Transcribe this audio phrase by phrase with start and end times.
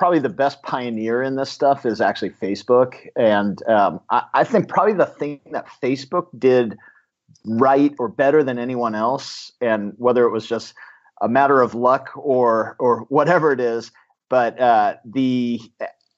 [0.00, 4.66] probably the best pioneer in this stuff is actually Facebook, and um, I, I think
[4.66, 6.78] probably the thing that Facebook did
[7.44, 10.72] right or better than anyone else, and whether it was just
[11.20, 13.92] a matter of luck or or whatever it is,
[14.30, 15.60] but uh, the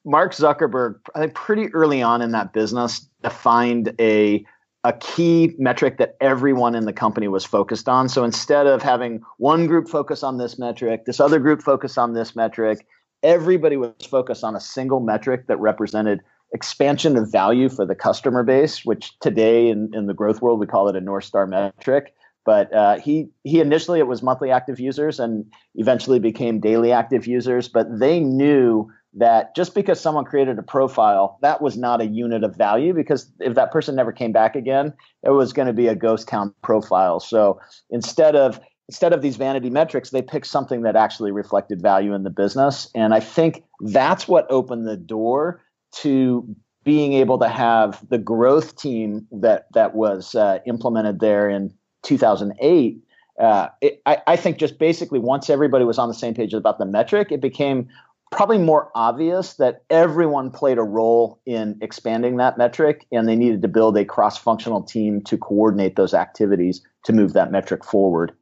[0.05, 4.45] Mark Zuckerberg, I think pretty early on in that business, defined a
[4.85, 8.07] a key metric that everyone in the company was focused on.
[8.07, 12.13] So instead of having one group focus on this metric, this other group focus on
[12.13, 12.87] this metric,
[13.23, 16.19] everybody was focused on a single metric that represented
[16.53, 20.67] expansion of value for the customer base, which today in, in the growth world we
[20.67, 22.13] call it a North Star metric.
[22.45, 27.25] But uh, he he initially it was monthly active users and eventually became daily active
[27.25, 27.69] users.
[27.69, 32.43] But they knew that just because someone created a profile, that was not a unit
[32.43, 34.93] of value because if that person never came back again,
[35.23, 37.19] it was going to be a ghost town profile.
[37.19, 42.13] So instead of instead of these vanity metrics, they picked something that actually reflected value
[42.13, 42.89] in the business.
[42.93, 45.61] And I think that's what opened the door
[45.93, 51.73] to being able to have the growth team that that was uh, implemented there in
[52.03, 53.01] 2008.
[53.39, 56.77] Uh, it, I, I think just basically once everybody was on the same page about
[56.77, 57.87] the metric, it became
[58.31, 63.61] probably more obvious that everyone played a role in expanding that metric and they needed
[63.61, 68.33] to build a cross-functional team to coordinate those activities to move that metric forward.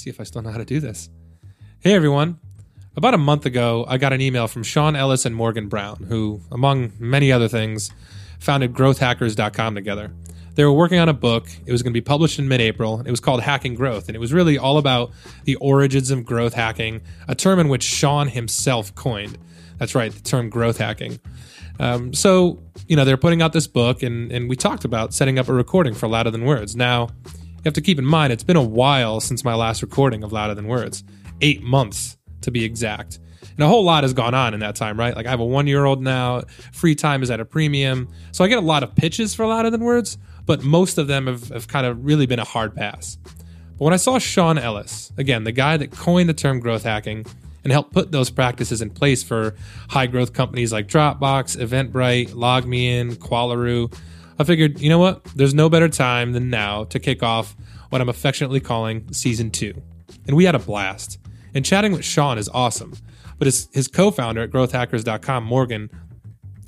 [0.00, 1.10] See if I still know how to do this.
[1.80, 2.38] Hey everyone.
[2.96, 6.40] About a month ago, I got an email from Sean Ellis and Morgan Brown, who,
[6.50, 7.90] among many other things,
[8.38, 10.10] founded growthhackers.com together.
[10.54, 11.48] They were working on a book.
[11.66, 13.00] It was going to be published in mid April.
[13.00, 14.08] It was called Hacking Growth.
[14.08, 15.12] And it was really all about
[15.44, 19.36] the origins of growth hacking, a term in which Sean himself coined.
[19.76, 21.20] That's right, the term growth hacking.
[21.78, 25.38] Um, so, you know, they're putting out this book, and, and we talked about setting
[25.38, 26.74] up a recording for Louder Than Words.
[26.74, 27.10] Now,
[27.60, 30.32] you have to keep in mind, it's been a while since my last recording of
[30.32, 31.04] Louder Than Words
[31.42, 33.18] eight months to be exact.
[33.42, 35.14] And a whole lot has gone on in that time, right?
[35.14, 38.08] Like I have a one year old now, free time is at a premium.
[38.32, 40.16] So I get a lot of pitches for Louder Than Words,
[40.46, 43.18] but most of them have, have kind of really been a hard pass.
[43.24, 47.26] But when I saw Sean Ellis, again, the guy that coined the term growth hacking
[47.62, 49.54] and helped put those practices in place for
[49.90, 53.94] high growth companies like Dropbox, Eventbrite, LogMeIn, Qualaroo,
[54.40, 55.22] I figured, you know what?
[55.36, 57.54] There's no better time than now to kick off
[57.90, 59.74] what I'm affectionately calling season two.
[60.26, 61.18] And we had a blast.
[61.54, 62.94] And chatting with Sean is awesome.
[63.36, 65.90] But his, his co founder at growthhackers.com, Morgan,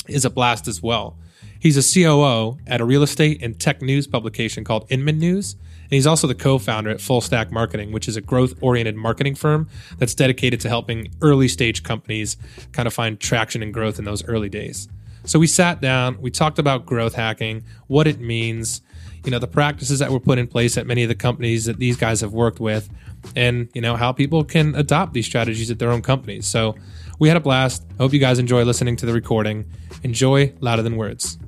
[0.07, 1.17] is a blast as well.
[1.61, 5.55] He's a COO at a real estate and tech news publication called Inman News.
[5.85, 8.97] And he's also the co founder at Full Stack Marketing, which is a growth oriented
[8.97, 9.67] marketing firm
[9.97, 12.37] that's dedicated to helping early stage companies
[12.73, 14.91] kind of find traction and growth in those early days.
[15.25, 18.83] So we sat down, we talked about growth hacking, what it means,
[19.25, 21.79] you know, the practices that were put in place at many of the companies that
[21.79, 22.91] these guys have worked with,
[23.37, 26.47] and you know how people can adopt these strategies at their own companies.
[26.47, 26.75] So
[27.21, 27.85] we had a blast.
[27.99, 29.67] I hope you guys enjoy listening to the recording.
[30.03, 31.39] Enjoy louder than words.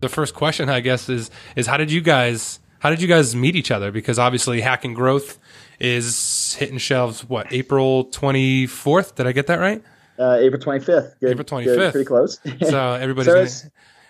[0.00, 3.36] The first question, I guess, is is how did you guys how did you guys
[3.36, 3.92] meet each other?
[3.92, 5.38] Because obviously, hacking growth
[5.78, 7.22] is hitting shelves.
[7.28, 9.14] What April twenty fourth?
[9.14, 9.84] Did I get that right?
[10.20, 11.16] Uh, April twenty fifth.
[11.22, 11.92] April twenty fifth.
[11.92, 12.38] Pretty close.
[12.68, 13.62] so everybody's.
[13.62, 13.68] so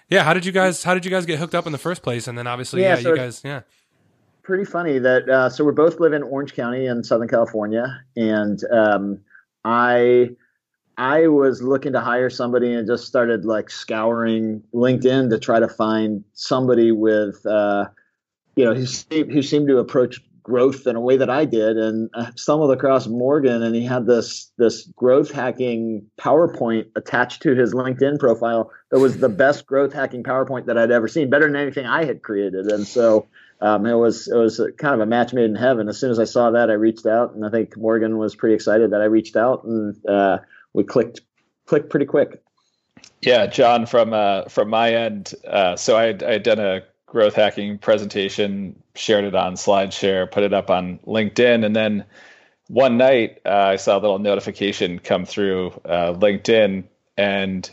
[0.08, 2.02] yeah, how did you guys how did you guys get hooked up in the first
[2.02, 2.26] place?
[2.26, 3.60] And then obviously, yeah, yeah so you guys, yeah
[4.50, 8.60] pretty funny that uh, so we both live in Orange County in Southern California, and
[8.72, 9.20] um,
[9.64, 10.30] I
[10.98, 15.68] I was looking to hire somebody and just started like scouring LinkedIn to try to
[15.68, 17.86] find somebody with uh,
[18.56, 21.76] you know who seemed, who seemed to approach growth in a way that I did,
[21.76, 27.54] and I stumbled across Morgan, and he had this this growth hacking PowerPoint attached to
[27.54, 31.46] his LinkedIn profile that was the best growth hacking PowerPoint that I'd ever seen, better
[31.46, 33.28] than anything I had created, and so
[33.60, 35.88] um, it was it was kind of a match made in heaven.
[35.88, 38.54] As soon as I saw that, I reached out, and I think Morgan was pretty
[38.54, 40.38] excited that I reached out, and uh,
[40.72, 41.20] we clicked
[41.66, 42.42] clicked pretty quick.
[43.22, 47.34] Yeah, John, from uh, from my end, uh, so I I had done a growth
[47.34, 52.04] hacking presentation, shared it on SlideShare, put it up on LinkedIn, and then
[52.68, 56.84] one night uh, I saw a little notification come through uh, LinkedIn,
[57.16, 57.70] and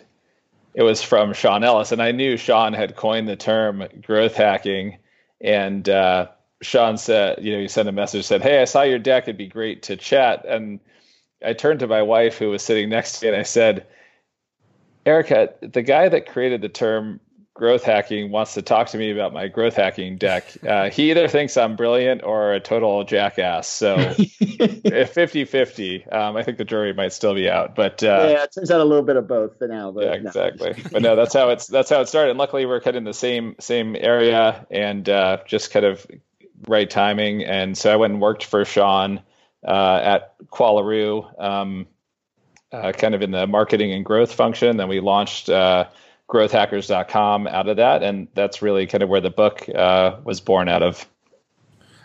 [0.74, 4.98] it was from Sean Ellis, and I knew Sean had coined the term growth hacking
[5.42, 6.28] and uh,
[6.62, 9.24] Sean said, you know, he sent a message said, "Hey, I saw your deck.
[9.24, 10.80] It'd be great to chat." And
[11.46, 13.86] I turned to my wife, who was sitting next to me, and I said,
[15.06, 17.20] "Erica, the guy that created the term
[17.58, 21.28] growth hacking wants to talk to me about my growth hacking deck, uh, he either
[21.28, 23.68] thinks I'm brilliant or a total jackass.
[23.68, 26.08] So 50 50.
[26.08, 27.76] Um, I think the jury might still be out.
[27.76, 29.92] But uh, yeah, it turns out a little bit of both for now.
[29.92, 30.74] But yeah, exactly.
[30.78, 30.90] No.
[30.92, 32.32] but no, that's how it's that's how it started.
[32.32, 36.06] And luckily, we're kind of in the same same area and uh, just kind of
[36.68, 37.44] right timing.
[37.44, 39.22] And so I went and worked for Sean
[39.68, 41.42] uh, at Qualaroo.
[41.42, 41.88] Um,
[42.72, 44.76] uh, kind of in the marketing and growth function.
[44.78, 45.86] Then we launched uh,
[46.30, 48.04] growthhackers.com out of that.
[48.04, 51.08] And that's really kind of where the book uh, was born out of.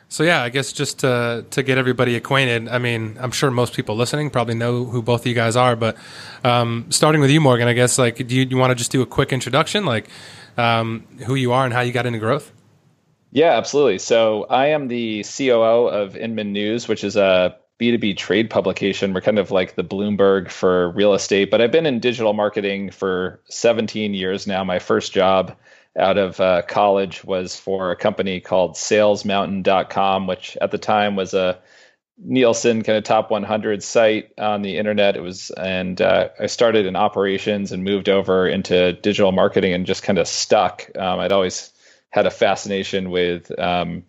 [0.09, 2.69] So yeah, I guess just to to get everybody acquainted.
[2.69, 5.75] I mean, I'm sure most people listening probably know who both of you guys are,
[5.75, 5.97] but
[6.45, 9.01] um, starting with you, Morgan, I guess like do you, you want to just do
[9.01, 10.11] a quick introduction, like
[10.59, 12.53] um, who you are and how you got into growth?
[13.31, 13.99] Yeah, absolutely.
[13.99, 19.13] So I am the COO of Inman News, which is a B2B trade publication.
[19.13, 22.93] We're kind of like the Bloomberg for real estate, but I've been in digital marketing
[22.93, 24.63] for 17 years now.
[24.63, 25.57] My first job
[25.99, 31.35] out of uh, college was for a company called salesmountain.com, which at the time was
[31.35, 31.59] a
[32.19, 35.17] Nielsen kind of top 100 site on the internet.
[35.17, 39.87] It was, and uh, I started in operations and moved over into digital marketing and
[39.87, 40.89] just kind of stuck.
[40.97, 41.73] Um, I'd always
[42.11, 44.05] had a fascination with um,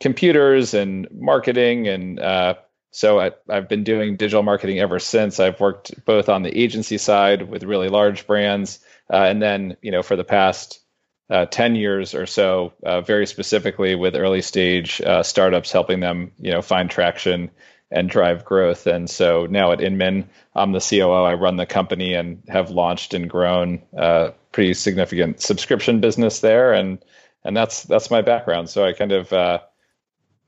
[0.00, 2.54] computers and marketing and uh,
[2.90, 5.38] so I, have been doing digital marketing ever since.
[5.38, 8.80] I've worked both on the agency side with really large brands,
[9.12, 10.80] uh, and then you know for the past
[11.28, 16.32] uh, ten years or so, uh, very specifically with early stage uh, startups, helping them
[16.38, 17.50] you know find traction
[17.92, 18.86] and drive growth.
[18.86, 21.24] And so now at Inman, I'm the COO.
[21.24, 26.40] I run the company and have launched and grown a uh, pretty significant subscription business
[26.40, 26.98] there, and
[27.44, 28.68] and that's that's my background.
[28.68, 29.60] So I kind of uh,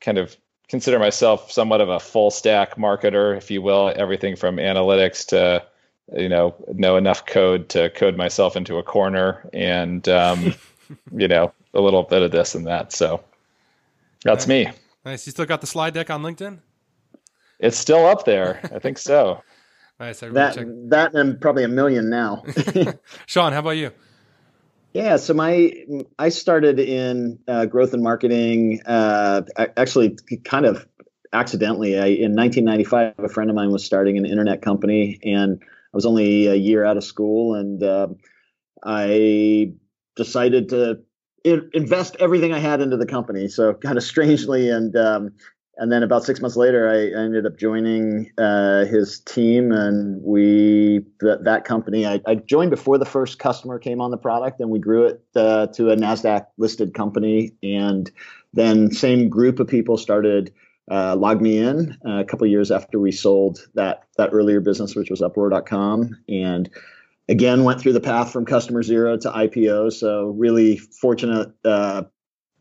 [0.00, 0.36] kind of
[0.72, 5.62] consider myself somewhat of a full stack marketer, if you will, everything from analytics to
[6.16, 10.54] you know know enough code to code myself into a corner and um,
[11.16, 12.90] you know a little bit of this and that.
[12.90, 13.22] So
[14.24, 14.66] that's nice.
[14.66, 14.72] me.
[15.04, 15.26] Nice.
[15.26, 16.60] You still got the slide deck on LinkedIn?
[17.60, 18.58] It's still up there.
[18.74, 19.42] I think so.
[20.00, 20.20] nice.
[20.20, 20.66] That check.
[20.86, 22.44] that and probably a million now.
[23.26, 23.90] Sean, how about you?
[24.92, 25.72] Yeah, so my
[26.18, 28.82] I started in uh, growth and marketing.
[28.84, 30.86] Uh, actually, kind of
[31.32, 31.98] accidentally.
[31.98, 36.04] I, in 1995, a friend of mine was starting an internet company, and I was
[36.04, 38.08] only a year out of school, and uh,
[38.84, 39.72] I
[40.14, 41.00] decided to
[41.44, 43.48] invest everything I had into the company.
[43.48, 45.30] So kind of strangely, and um,
[45.78, 51.00] and then about six months later, I, ended up joining uh, his team, and we
[51.20, 52.06] that, that company.
[52.06, 55.24] I, I, joined before the first customer came on the product, and we grew it
[55.34, 57.52] uh, to a Nasdaq listed company.
[57.62, 58.10] And
[58.52, 60.52] then same group of people started
[60.90, 65.22] uh, LogMeIn uh, a couple years after we sold that that earlier business, which was
[65.22, 66.68] Uproar.com, and
[67.28, 69.92] again went through the path from customer zero to IPO.
[69.94, 72.02] So really fortunate uh,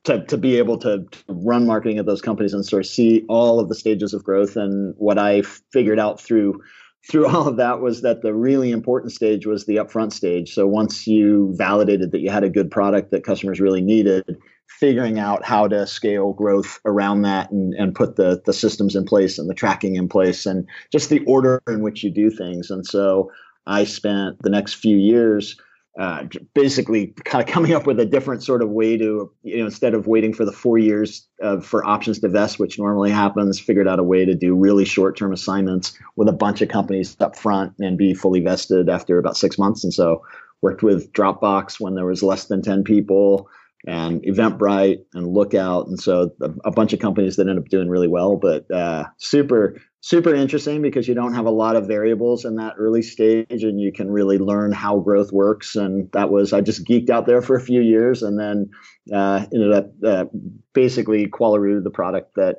[0.04, 3.24] to, to be able to, to, run marketing at those companies and sort of see
[3.30, 6.62] all of the stages of growth and what I figured out through
[7.10, 10.54] through all of that was that the really important stage was the upfront stage.
[10.54, 14.38] So once you validated that you had a good product that customers really needed,
[14.80, 19.06] figuring out how to scale growth around that and, and put the, the systems in
[19.06, 22.72] place and the tracking in place and just the order in which you do things.
[22.72, 23.32] And so
[23.68, 25.56] I spent the next few years
[26.00, 26.24] uh,
[26.54, 29.94] basically kind of coming up with a different sort of way to you know instead
[29.94, 31.28] of waiting for the four years
[31.62, 35.18] for options to vest which normally happens figured out a way to do really short
[35.18, 39.38] term assignments with a bunch of companies up front and be fully vested after about
[39.38, 39.84] six months.
[39.84, 40.24] And so
[40.62, 43.50] worked with dropbox when there was less than 10 people
[43.88, 45.88] and eventbrite and lookout.
[45.88, 49.06] And so a, a bunch of companies that ended up doing really well but uh,
[49.18, 53.64] super super interesting because you don't have a lot of variables in that early stage
[53.64, 55.76] and you can really learn how growth works.
[55.76, 58.70] And that was i just geeked out there for a few years and then
[59.14, 60.26] uh, ended up uh,
[60.74, 62.58] basically qualaroo the product that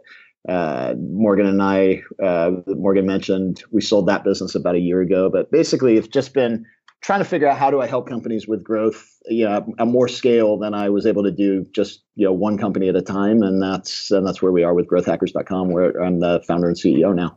[0.48, 3.62] uh, morgan and i uh, morgan mentioned.
[3.70, 6.64] We sold that business about a year ago but basically it's just been
[7.02, 10.08] trying to figure out how do I help companies with growth, you know, a more
[10.08, 13.42] scale than I was able to do just you know one company at a time,
[13.42, 17.14] and that's and that's where we are with GrowthHackers.com, where I'm the founder and CEO
[17.14, 17.36] now.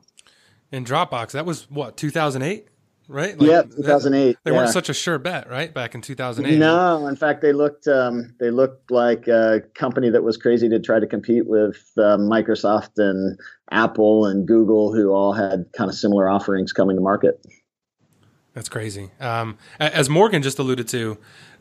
[0.72, 2.68] In Dropbox, that was what 2008,
[3.08, 3.40] right?
[3.40, 4.38] Like, yeah, 2008.
[4.44, 4.58] They yeah.
[4.58, 5.74] weren't such a sure bet, right?
[5.74, 6.58] Back in 2008.
[6.58, 10.80] No, in fact, they looked um, they looked like a company that was crazy to
[10.80, 13.40] try to compete with uh, Microsoft and
[13.72, 17.44] Apple and Google, who all had kind of similar offerings coming to market.
[18.56, 19.12] That's crazy.
[19.20, 21.18] Um, as Morgan just alluded to,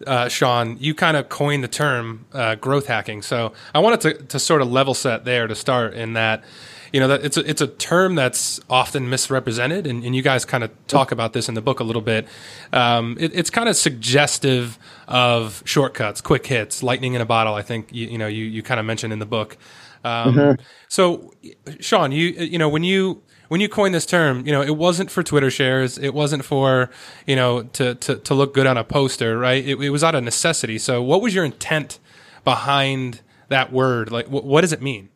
[0.06, 3.20] uh, Sean, you kind of coined the term uh, growth hacking.
[3.20, 6.44] So I wanted to, to sort of level set there to start in that,
[6.92, 10.44] you know that it's a, it's a term that's often misrepresented, and, and you guys
[10.44, 12.28] kind of talk about this in the book a little bit.
[12.72, 17.54] Um, it, it's kind of suggestive of shortcuts, quick hits, lightning in a bottle.
[17.54, 19.56] I think you, you know you you kind of mentioned in the book.
[20.04, 20.62] Um, mm-hmm.
[20.86, 21.34] So,
[21.80, 25.10] Sean, you you know when you when you coined this term, you know, it wasn't
[25.10, 25.98] for Twitter shares.
[25.98, 26.90] It wasn't for,
[27.26, 29.64] you know, to, to, to look good on a poster, right?
[29.64, 30.78] It, it was out of necessity.
[30.78, 31.98] So what was your intent
[32.44, 34.10] behind that word?
[34.10, 35.08] Like, wh- what does it mean?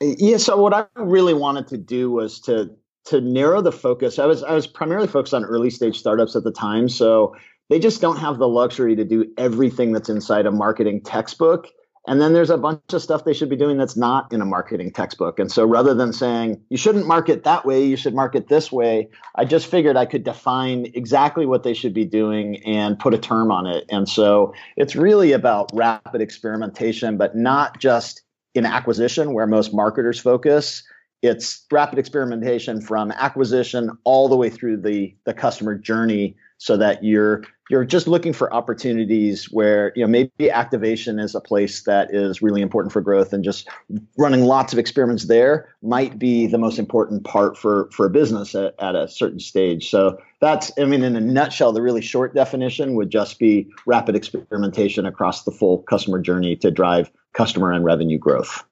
[0.00, 0.36] Yeah.
[0.36, 2.70] So what I really wanted to do was to,
[3.06, 4.18] to narrow the focus.
[4.18, 6.88] I was, I was primarily focused on early stage startups at the time.
[6.88, 7.34] So
[7.68, 11.68] they just don't have the luxury to do everything that's inside a marketing textbook
[12.08, 14.46] and then there's a bunch of stuff they should be doing that's not in a
[14.46, 15.38] marketing textbook.
[15.38, 19.10] And so rather than saying, you shouldn't market that way, you should market this way,
[19.34, 23.18] I just figured I could define exactly what they should be doing and put a
[23.18, 23.84] term on it.
[23.90, 28.22] And so it's really about rapid experimentation, but not just
[28.54, 30.82] in acquisition where most marketers focus.
[31.20, 37.02] It's rapid experimentation from acquisition all the way through the, the customer journey so that
[37.02, 42.12] you're you're just looking for opportunities where you know maybe activation is a place that
[42.12, 43.68] is really important for growth and just
[44.16, 48.54] running lots of experiments there might be the most important part for for a business
[48.54, 49.88] at, at a certain stage.
[49.88, 54.14] So that's i mean in a nutshell the really short definition would just be rapid
[54.14, 58.64] experimentation across the full customer journey to drive customer and revenue growth.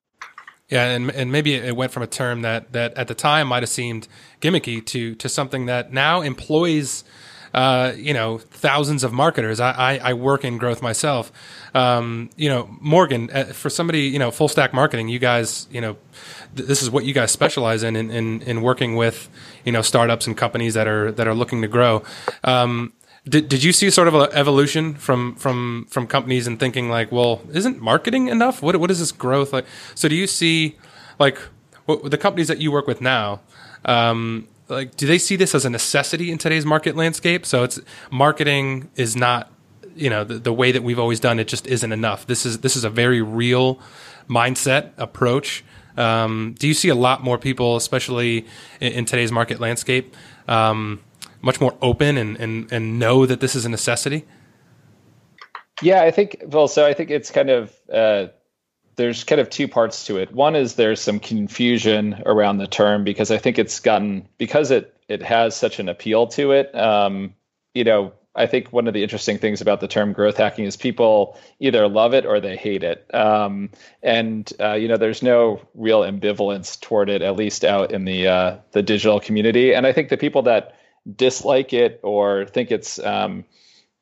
[0.69, 3.63] Yeah, and and maybe it went from a term that that at the time might
[3.63, 4.09] have seemed
[4.41, 7.05] gimmicky to to something that now employs
[7.57, 9.61] uh, you know, thousands of marketers.
[9.61, 11.33] I, I, I work in growth myself.
[11.75, 15.81] Um, you know, Morgan, uh, for somebody, you know, full stack marketing, you guys, you
[15.81, 15.97] know,
[16.55, 19.31] th- this is what you guys specialize in, in, in, in, working with,
[19.65, 22.03] you know, startups and companies that are, that are looking to grow.
[22.45, 22.93] Um,
[23.27, 27.11] did, did you see sort of an evolution from, from, from companies and thinking like,
[27.11, 28.63] well, isn't marketing enough?
[28.63, 29.65] What, what is this growth like?
[29.95, 30.77] So do you see
[31.19, 31.39] like
[31.87, 33.41] what, the companies that you work with now,
[33.87, 37.47] um, like do they see this as a necessity in today's market landscape?
[37.47, 37.81] So it's
[38.11, 39.53] marketing is not
[39.95, 42.27] you know the, the way that we've always done it just isn't enough.
[42.27, 43.81] This is this is a very real
[44.29, 45.65] mindset approach.
[45.97, 48.47] Um, do you see a lot more people especially
[48.81, 50.15] in, in today's market landscape
[50.47, 51.01] um,
[51.41, 54.25] much more open and, and and know that this is a necessity?
[55.83, 58.29] Yeah i think well so i think it's kind of uh,
[58.97, 60.33] there's kind of two parts to it.
[60.33, 64.95] One is there's some confusion around the term because I think it's gotten because it
[65.09, 66.75] it has such an appeal to it.
[66.75, 67.35] Um,
[67.75, 70.77] you know, I think one of the interesting things about the term growth hacking is
[70.77, 73.13] people either love it or they hate it.
[73.15, 73.71] Um,
[74.03, 78.29] and uh, you know, there's no real ambivalence toward it, at least out in the
[78.29, 79.75] uh, the digital community.
[79.75, 80.75] And I think the people that
[81.15, 83.45] dislike it or think it's um,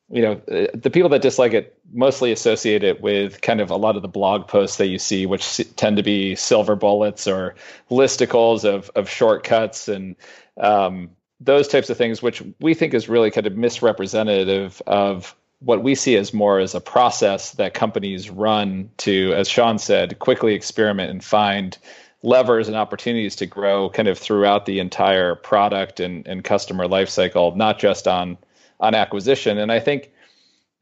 [0.09, 3.75] you know uh, the people that dislike it mostly associate it with kind of a
[3.75, 7.55] lot of the blog posts that you see which tend to be silver bullets or
[7.89, 10.15] listicles of of shortcuts and
[10.57, 11.09] um,
[11.39, 15.95] those types of things which we think is really kind of misrepresentative of what we
[15.95, 21.09] see as more as a process that companies run to as sean said quickly experiment
[21.09, 21.77] and find
[22.21, 27.55] levers and opportunities to grow kind of throughout the entire product and, and customer lifecycle
[27.55, 28.37] not just on
[28.79, 29.57] on acquisition.
[29.57, 30.11] And I think,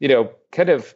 [0.00, 0.94] you know, kind of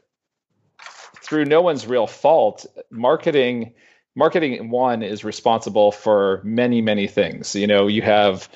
[1.22, 3.74] through no one's real fault, marketing
[4.16, 7.54] marketing one is responsible for many many things.
[7.54, 8.48] You know, you have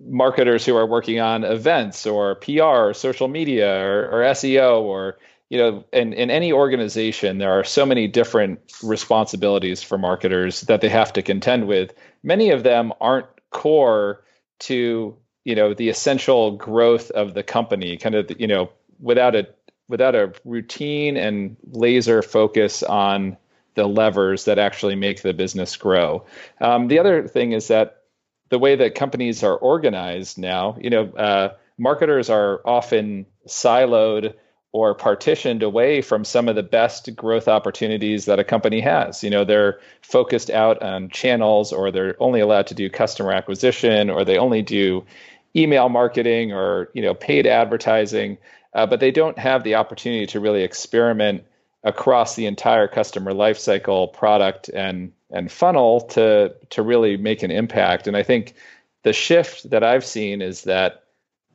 [0.00, 5.16] marketers who are working on events or PR or social media or, or SEO or
[5.48, 10.80] you know, in, in any organization, there are so many different responsibilities for marketers that
[10.80, 11.94] they have to contend with.
[12.24, 14.24] Many of them aren't core
[14.60, 15.16] to
[15.46, 18.68] you know the essential growth of the company kind of you know
[19.00, 19.46] without a
[19.88, 23.36] without a routine and laser focus on
[23.74, 26.26] the levers that actually make the business grow
[26.60, 28.02] um, the other thing is that
[28.48, 34.34] the way that companies are organized now you know uh, marketers are often siloed
[34.72, 39.24] or partitioned away from some of the best growth opportunities that a company has.
[39.24, 44.10] You know, they're focused out on channels or they're only allowed to do customer acquisition
[44.10, 45.06] or they only do
[45.54, 48.38] email marketing or you know paid advertising,
[48.74, 51.44] uh, but they don't have the opportunity to really experiment
[51.84, 58.06] across the entire customer lifecycle, product and and funnel to to really make an impact.
[58.06, 58.54] And I think
[59.02, 61.04] the shift that I've seen is that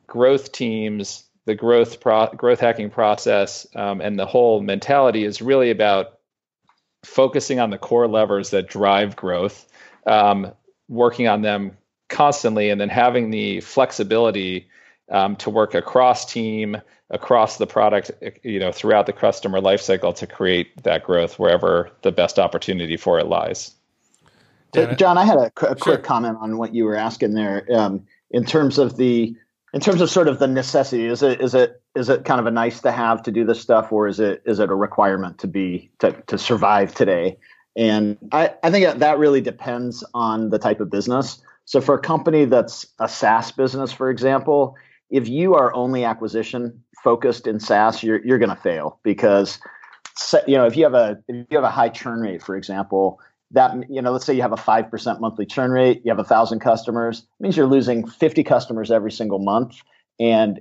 [0.06, 5.70] growth teams, the growth pro- growth hacking process, um, and the whole mentality is really
[5.70, 6.18] about
[7.04, 9.66] focusing on the core levers that drive growth,
[10.06, 10.52] um,
[10.88, 11.76] working on them
[12.12, 14.68] constantly and then having the flexibility
[15.10, 18.10] um, to work across team across the product
[18.44, 23.18] you know throughout the customer lifecycle to create that growth wherever the best opportunity for
[23.18, 23.72] it lies
[24.74, 25.98] So, John, I had a, a quick sure.
[25.98, 27.66] comment on what you were asking there.
[27.74, 29.36] Um, in terms of the,
[29.74, 32.46] in terms of sort of the necessity, is it is it is it kind of
[32.46, 35.38] a nice to have to do this stuff, or is it is it a requirement
[35.38, 37.36] to be to to survive today?
[37.76, 41.42] And I, I think that really depends on the type of business.
[41.64, 44.76] So for a company that's a SaaS business, for example,
[45.10, 49.58] if you are only acquisition focused in SaaS, you're you're going to fail because
[50.46, 53.20] you know if you have a if you have a high churn rate, for example,
[53.52, 56.24] that you know let's say you have a 5% monthly churn rate you have a
[56.24, 59.76] thousand customers it means you're losing 50 customers every single month.
[60.18, 60.60] And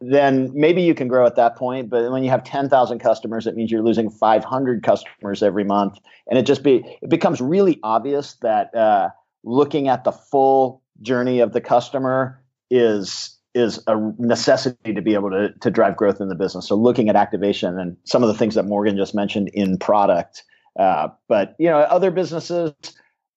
[0.00, 3.54] then maybe you can grow at that point but when you have 10,000 customers it
[3.54, 5.98] means you're losing 500 customers every month.
[6.28, 9.10] And it just be it becomes really obvious that uh,
[9.44, 15.30] looking at the full journey of the customer is is a necessity to be able
[15.30, 16.68] to to drive growth in the business.
[16.68, 20.44] So looking at activation and some of the things that morgan just mentioned in product
[20.78, 22.72] uh, but you know, other businesses,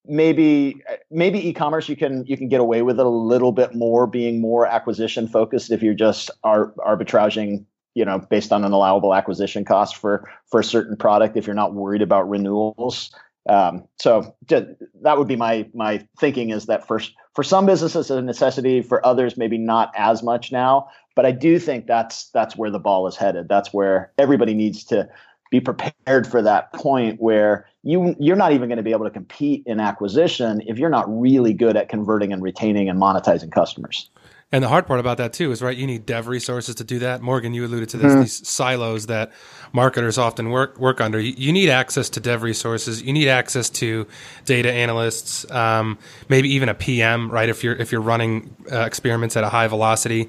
[0.05, 4.07] maybe maybe e-commerce you can you can get away with it a little bit more,
[4.07, 7.65] being more acquisition focused if you're just ar- arbitraging
[7.95, 11.35] you know based on an allowable acquisition cost for for a certain product.
[11.35, 13.13] If you're not worried about renewals
[13.49, 18.09] um, so that would be my my thinking is that first for some businesses it's
[18.09, 22.55] a necessity for others maybe not as much now but i do think that's that's
[22.55, 25.09] where the ball is headed that's where everybody needs to
[25.51, 29.11] be prepared for that point where you you're not even going to be able to
[29.11, 34.09] compete in acquisition if you're not really good at converting and retaining and monetizing customers.
[34.53, 35.77] And the hard part about that too is right.
[35.77, 37.21] You need dev resources to do that.
[37.21, 38.11] Morgan, you alluded to this.
[38.11, 38.21] Mm-hmm.
[38.21, 39.31] These silos that
[39.71, 41.19] marketers often work work under.
[41.19, 43.01] You, need access to dev resources.
[43.01, 44.07] You need access to
[44.43, 47.31] data analysts, um, maybe even a PM.
[47.31, 50.27] Right, if you're if you're running uh, experiments at a high velocity,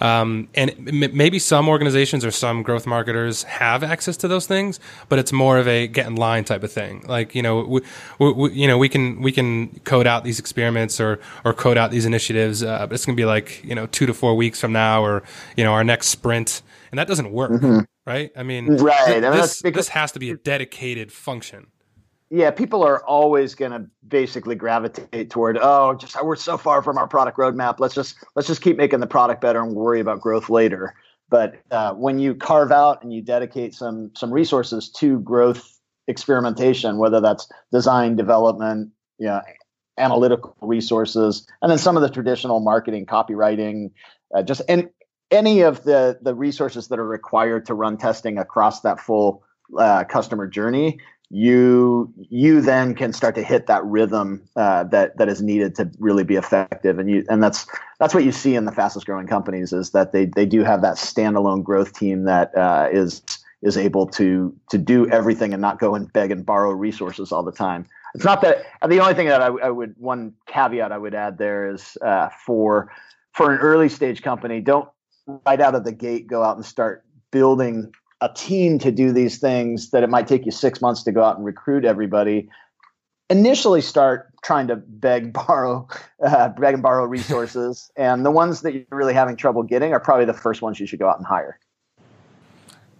[0.00, 4.78] um, and m- maybe some organizations or some growth marketers have access to those things,
[5.08, 7.04] but it's more of a get in line type of thing.
[7.08, 7.62] Like you know,
[8.20, 11.76] we, we, you know, we can we can code out these experiments or or code
[11.76, 14.34] out these initiatives, uh, but it's going to be like you know two to four
[14.34, 15.22] weeks from now, or
[15.56, 17.80] you know our next sprint, and that doesn't work, mm-hmm.
[18.06, 18.30] right?
[18.36, 19.20] I mean, right.
[19.20, 21.66] Th- this, this has to be a dedicated function
[22.34, 26.98] yeah, people are always going to basically gravitate toward, oh, just we're so far from
[26.98, 27.78] our product roadmap.
[27.78, 30.94] Let's just let's just keep making the product better and worry about growth later.
[31.28, 35.78] But uh, when you carve out and you dedicate some some resources to growth
[36.08, 39.40] experimentation, whether that's design, development, you know,
[39.98, 43.90] analytical resources, and then some of the traditional marketing, copywriting,
[44.34, 44.88] uh, just and
[45.30, 49.42] any of the the resources that are required to run testing across that full
[49.78, 50.98] uh, customer journey,
[51.30, 55.90] you you then can start to hit that rhythm uh, that that is needed to
[55.98, 56.98] really be effective.
[56.98, 57.66] And you and that's
[57.98, 60.82] that's what you see in the fastest growing companies is that they they do have
[60.82, 63.22] that standalone growth team that uh, is
[63.62, 67.42] is able to to do everything and not go and beg and borrow resources all
[67.42, 70.98] the time it's not that the only thing that I, I would one caveat I
[70.98, 72.92] would add there is uh, for
[73.32, 74.88] for an early stage company don't
[75.46, 79.38] right out of the gate go out and start building a team to do these
[79.38, 82.48] things that it might take you six months to go out and recruit everybody.
[83.28, 85.88] Initially start trying to beg borrow
[86.24, 87.90] uh, beg and borrow resources.
[87.96, 90.86] And the ones that you're really having trouble getting are probably the first ones you
[90.86, 91.58] should go out and hire.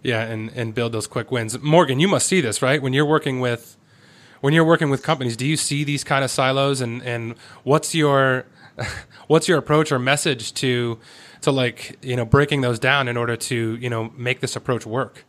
[0.03, 1.57] Yeah and and build those quick wins.
[1.61, 2.81] Morgan you must see this right?
[2.81, 3.77] When you're working with
[4.45, 6.79] when you're working with companies do you see these kind of silos?
[6.79, 8.45] And and what's your
[9.27, 10.99] what's your approach or message to
[11.41, 14.85] to like you know breaking those down in order to you know make this approach
[14.85, 15.25] work?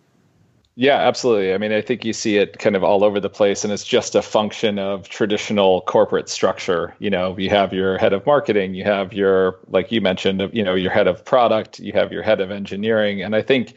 [0.75, 1.55] Yeah absolutely.
[1.55, 3.85] I mean i think you see it kind of all over the place and it's
[3.87, 6.95] just a function of traditional corporate structure.
[6.99, 10.63] You know you have your head of marketing you have your like you mentioned you
[10.63, 13.23] know your head of product you have your head of engineering.
[13.23, 13.77] And i think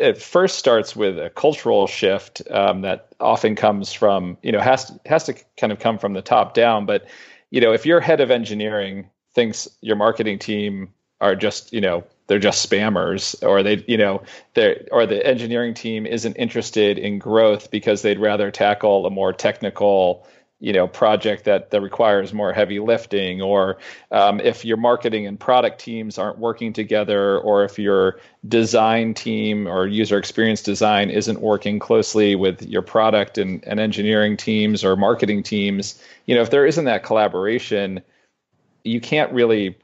[0.00, 4.86] it first starts with a cultural shift um, that often comes from you know has
[4.86, 6.86] to, has to kind of come from the top down.
[6.86, 7.06] But
[7.50, 12.02] you know if your head of engineering thinks your marketing team are just you know
[12.26, 14.22] they're just spammers or they you know
[14.54, 19.32] they or the engineering team isn't interested in growth because they'd rather tackle a more
[19.32, 20.26] technical
[20.60, 23.78] you know project that that requires more heavy lifting or
[24.12, 29.66] um, if your marketing and product teams aren't working together or if your design team
[29.66, 34.96] or user experience design isn't working closely with your product and, and engineering teams or
[34.96, 38.00] marketing teams you know if there isn't that collaboration
[38.84, 39.76] you can't really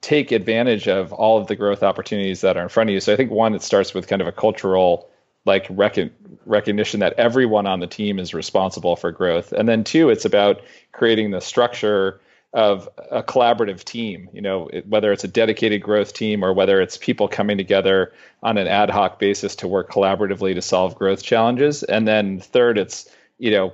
[0.00, 3.00] take advantage of all of the growth opportunities that are in front of you.
[3.00, 5.08] So I think one, it starts with kind of a cultural
[5.44, 6.10] like rec-
[6.50, 10.60] recognition that everyone on the team is responsible for growth, and then two, it's about
[10.92, 12.20] creating the structure
[12.52, 14.28] of a collaborative team.
[14.32, 18.58] You know, whether it's a dedicated growth team or whether it's people coming together on
[18.58, 23.08] an ad hoc basis to work collaboratively to solve growth challenges, and then third, it's
[23.38, 23.72] you know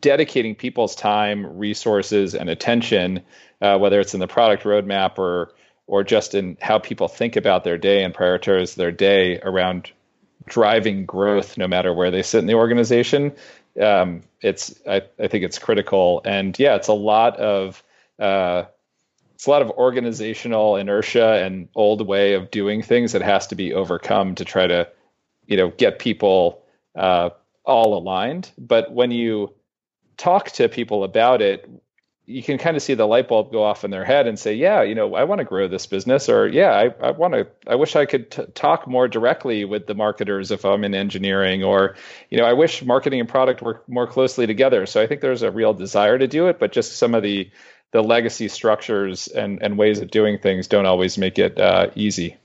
[0.00, 3.22] dedicating people's time, resources, and attention,
[3.62, 5.52] uh, whether it's in the product roadmap or
[5.86, 9.92] or just in how people think about their day and prioritize their day around
[10.46, 13.32] driving growth, no matter where they sit in the organization.
[13.80, 17.82] Um, it's I, I, think it's critical, and yeah, it's a lot of
[18.18, 18.64] uh,
[19.34, 23.54] it's a lot of organizational inertia and old way of doing things that has to
[23.54, 24.88] be overcome to try to
[25.46, 26.62] you know get people
[26.94, 27.30] uh,
[27.64, 28.50] all aligned.
[28.56, 29.52] But when you
[30.16, 31.68] talk to people about it,
[32.28, 34.52] you can kind of see the light bulb go off in their head and say,
[34.52, 37.46] yeah, you know, I want to grow this business, or yeah, I, I want to,
[37.68, 41.62] I wish I could t- talk more directly with the marketers if I'm in engineering,
[41.62, 41.94] or,
[42.28, 44.86] you know, I wish marketing and product work more closely together.
[44.86, 47.48] So I think there's a real desire to do it, but just some of the,
[47.92, 52.36] the legacy structures and, and ways of doing things don't always make it uh, easy.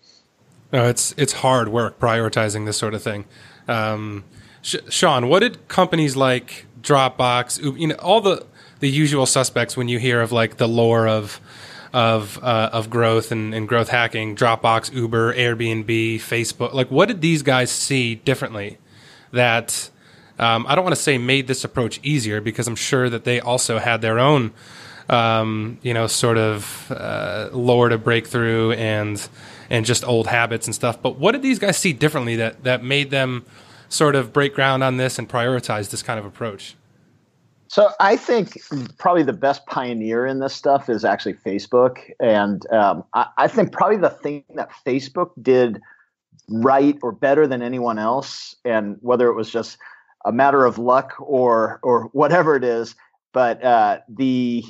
[0.71, 3.25] No, it's, it's hard work prioritizing this sort of thing.
[3.67, 4.25] Um,
[4.61, 8.45] Sh- Sean, what did companies like Dropbox, you know, all the
[8.81, 11.39] the usual suspects when you hear of like the lore of
[11.93, 16.73] of uh, of growth and, and growth hacking, Dropbox, Uber, Airbnb, Facebook.
[16.73, 18.77] Like, what did these guys see differently
[19.31, 19.89] that
[20.39, 23.39] um, I don't want to say made this approach easier because I'm sure that they
[23.39, 24.51] also had their own,
[25.09, 29.27] um, you know, sort of uh, lore to break through and
[29.69, 31.01] and just old habits and stuff.
[31.01, 33.45] But what did these guys see differently that that made them
[33.89, 36.75] sort of break ground on this and prioritize this kind of approach?
[37.71, 38.57] So I think
[38.97, 43.71] probably the best pioneer in this stuff is actually Facebook, and um, I, I, think
[43.71, 45.79] probably the thing that Facebook did
[46.49, 49.77] right or better than anyone else, and whether it was just
[50.25, 52.93] a matter of luck or or whatever it is,
[53.31, 54.65] but uh, the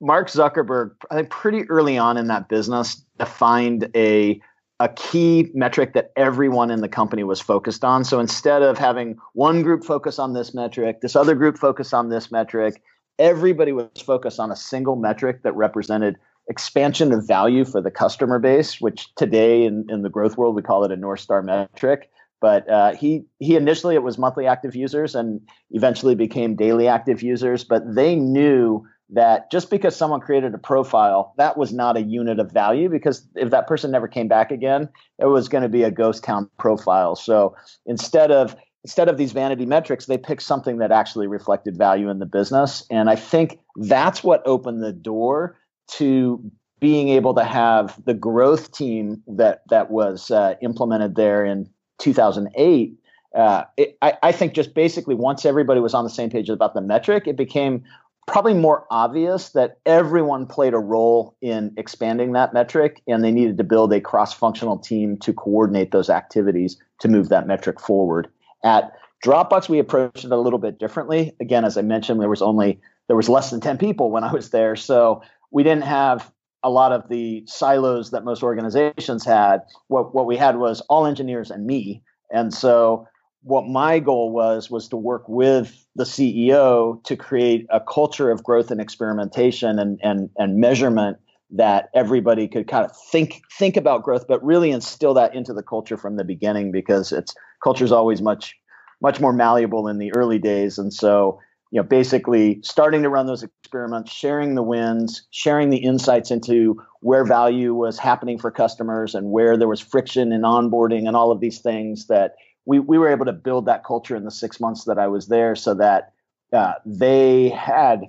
[0.00, 4.40] Mark Zuckerberg, I think pretty early on in that business, defined a
[4.78, 8.04] a key metric that everyone in the company was focused on.
[8.04, 12.10] So instead of having one group focus on this metric, this other group focus on
[12.10, 12.82] this metric,
[13.18, 16.16] everybody was focused on a single metric that represented
[16.48, 20.62] expansion of value for the customer base, which today in, in the growth world we
[20.62, 22.10] call it a North Star metric.
[22.40, 27.22] But uh, he he initially it was monthly active users and eventually became daily active
[27.22, 27.64] users.
[27.64, 32.40] But they knew that just because someone created a profile, that was not a unit
[32.40, 34.88] of value because if that person never came back again,
[35.18, 37.14] it was going to be a ghost town profile.
[37.14, 37.54] So
[37.86, 42.20] instead of instead of these vanity metrics, they picked something that actually reflected value in
[42.20, 42.84] the business.
[42.88, 48.72] And I think that's what opened the door to being able to have the growth
[48.72, 52.96] team that that was uh, implemented there in 2008
[53.34, 56.72] uh, it, I, I, think just basically once everybody was on the same page about
[56.72, 57.84] the metric, it became
[58.26, 63.56] probably more obvious that everyone played a role in expanding that metric and they needed
[63.56, 68.28] to build a cross-functional team to coordinate those activities to move that metric forward.
[68.64, 68.92] At
[69.24, 71.32] dropbox we approached it a little bit differently.
[71.40, 74.32] Again as i mentioned there was only there was less than 10 people when i
[74.32, 76.30] was there so we didn't have
[76.62, 79.60] a lot of the silos that most organizations had.
[79.86, 83.06] What, what we had was all engineers and me and so
[83.46, 88.42] what my goal was was to work with the CEO to create a culture of
[88.42, 91.18] growth and experimentation and and and measurement
[91.52, 95.62] that everybody could kind of think think about growth, but really instill that into the
[95.62, 98.56] culture from the beginning because it's culture is always much
[99.00, 101.38] much more malleable in the early days, and so
[101.70, 106.82] you know basically starting to run those experiments, sharing the wins, sharing the insights into
[107.00, 111.30] where value was happening for customers and where there was friction in onboarding and all
[111.30, 112.32] of these things that
[112.66, 115.28] we, we were able to build that culture in the six months that I was
[115.28, 116.12] there so that
[116.52, 118.02] uh, they had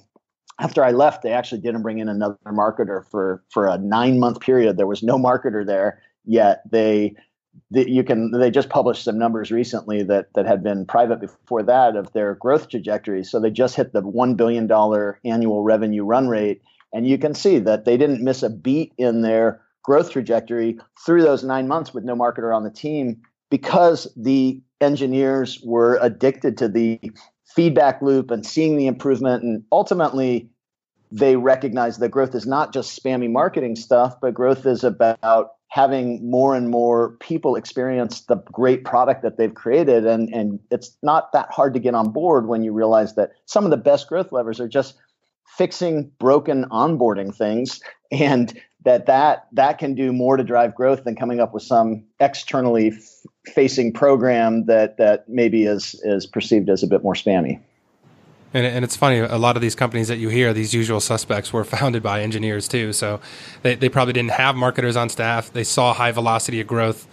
[0.60, 4.40] after I left, they actually didn't bring in another marketer for for a nine month
[4.40, 4.78] period.
[4.78, 6.64] There was no marketer there yet.
[6.70, 7.16] They,
[7.70, 11.96] you can they just published some numbers recently that that had been private before that
[11.96, 13.24] of their growth trajectory.
[13.24, 17.36] So they just hit the one billion dollar annual revenue run rate, and you can
[17.36, 21.94] see that they didn't miss a beat in their growth trajectory through those nine months
[21.94, 27.00] with no marketer on the team because the engineers were addicted to the
[27.46, 30.50] feedback loop and seeing the improvement and ultimately
[31.12, 36.30] they recognize that growth is not just spammy marketing stuff but growth is about having
[36.30, 40.06] more and more people experience the great product that they've created.
[40.06, 43.66] And and it's not that hard to get on board when you realize that some
[43.66, 44.96] of the best growth levers are just
[45.58, 47.80] fixing broken onboarding things
[48.12, 52.04] and that that that can do more to drive growth than coming up with some
[52.20, 57.60] externally f- facing program that that maybe is is perceived as a bit more spammy.
[58.54, 61.52] And, and it's funny, a lot of these companies that you hear, these usual suspects,
[61.52, 62.94] were founded by engineers too.
[62.94, 63.20] So
[63.62, 65.52] they, they probably didn't have marketers on staff.
[65.52, 67.08] They saw high velocity of growth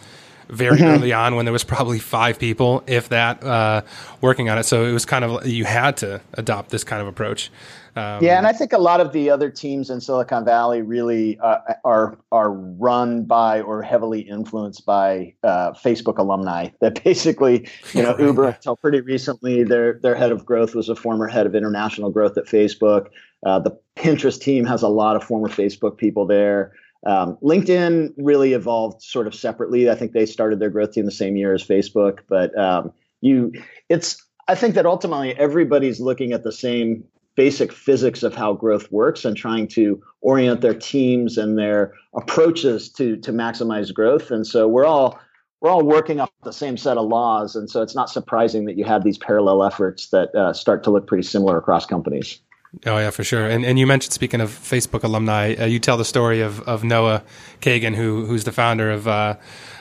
[0.49, 0.87] very mm-hmm.
[0.87, 3.83] early on when there was probably five people, if that, uh,
[4.21, 4.65] working on it.
[4.65, 7.51] So it was kind of you had to adopt this kind of approach.
[7.97, 11.39] Um, yeah, and I think a lot of the other teams in Silicon Valley really
[11.39, 16.71] uh, are are run by or heavily influenced by uh, Facebook alumni.
[16.81, 20.97] That basically, you know, Uber until pretty recently, their their head of growth was a
[20.97, 23.09] former head of international growth at Facebook.
[23.47, 26.73] Uh, the Pinterest team has a lot of former Facebook people there.
[27.07, 29.91] Um, LinkedIn really evolved sort of separately.
[29.91, 33.53] I think they started their growth team the same year as Facebook, but um, you,
[33.89, 34.23] it's.
[34.47, 37.03] I think that ultimately everybody's looking at the same
[37.35, 42.91] basic physics of how growth works and trying to orient their teams and their approaches
[42.91, 44.31] to to maximize growth.
[44.31, 45.19] And so we're all
[45.61, 48.77] we're all working off the same set of laws, and so it's not surprising that
[48.77, 52.39] you have these parallel efforts that uh, start to look pretty similar across companies.
[52.87, 53.49] Oh yeah, for sure.
[53.49, 56.85] And and you mentioned speaking of Facebook alumni, uh, you tell the story of of
[56.85, 57.23] Noah
[57.61, 59.37] Kagan, who who's the founder of uh,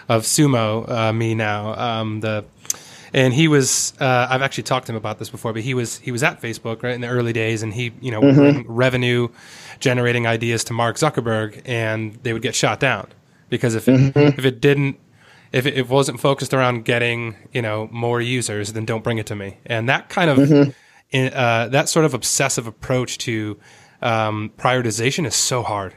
[0.10, 2.46] of Sumo uh, Me now, um, the
[3.14, 6.00] and he was uh, I've actually talked to him about this before, but he was
[6.00, 8.72] he was at Facebook right in the early days, and he you know mm-hmm.
[8.72, 9.30] revenue
[9.80, 13.08] generating ideas to Mark Zuckerberg, and they would get shot down
[13.50, 14.40] because if it, mm-hmm.
[14.40, 15.00] if it didn't
[15.52, 19.36] if it, wasn't focused around getting you know more users, then don't bring it to
[19.36, 19.58] me.
[19.66, 20.72] And that kind of mm-hmm.
[21.14, 23.58] In, uh, that sort of obsessive approach to
[24.02, 25.96] um, prioritization is so hard.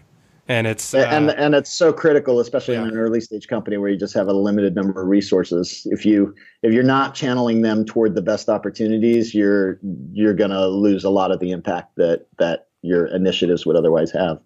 [0.48, 2.82] And it's uh, and and it's so critical especially yeah.
[2.82, 5.84] in an early stage company where you just have a limited number of resources.
[5.90, 9.80] If you if you're not channeling them toward the best opportunities you're
[10.12, 14.12] you're going to lose a lot of the impact that that your initiatives would otherwise
[14.12, 14.38] have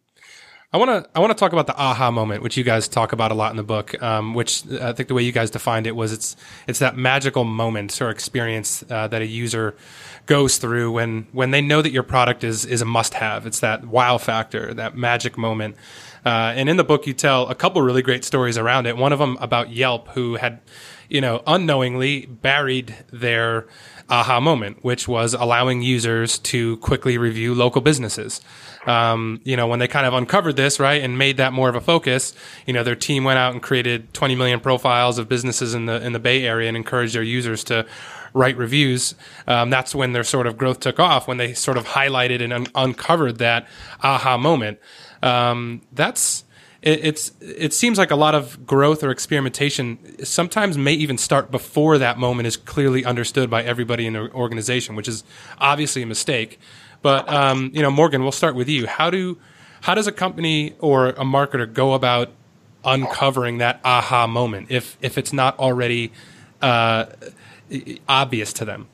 [0.72, 3.12] I want to I want to talk about the aha moment, which you guys talk
[3.12, 4.00] about a lot in the book.
[4.00, 6.36] Um, which I think the way you guys defined it was it's
[6.68, 9.74] it's that magical moment or experience uh, that a user
[10.26, 13.46] goes through when when they know that your product is is a must have.
[13.46, 15.74] It's that wow factor, that magic moment.
[16.24, 18.96] Uh, and in the book, you tell a couple really great stories around it.
[18.96, 20.60] One of them about Yelp, who had,
[21.08, 23.66] you know, unknowingly buried their
[24.10, 28.40] aha moment, which was allowing users to quickly review local businesses.
[28.86, 31.74] Um, you know, when they kind of uncovered this, right, and made that more of
[31.74, 32.34] a focus,
[32.66, 36.04] you know, their team went out and created 20 million profiles of businesses in the
[36.04, 37.86] in the Bay Area and encouraged their users to
[38.32, 39.14] write reviews,
[39.46, 42.52] um, that's when their sort of growth took off, when they sort of highlighted and
[42.52, 43.66] un- uncovered that
[44.02, 44.78] aha moment.
[45.22, 46.44] Um, that's,
[46.82, 51.50] it, it's, it seems like a lot of growth or experimentation sometimes may even start
[51.50, 55.24] before that moment is clearly understood by everybody in the organization, which is
[55.58, 56.58] obviously a mistake.
[57.02, 58.86] But, um, you know, Morgan, we'll start with you.
[58.86, 59.38] How do,
[59.82, 62.30] how does a company or a marketer go about
[62.84, 66.12] uncovering that aha moment if if it's not already
[66.62, 67.06] uh,
[68.08, 68.88] obvious to them.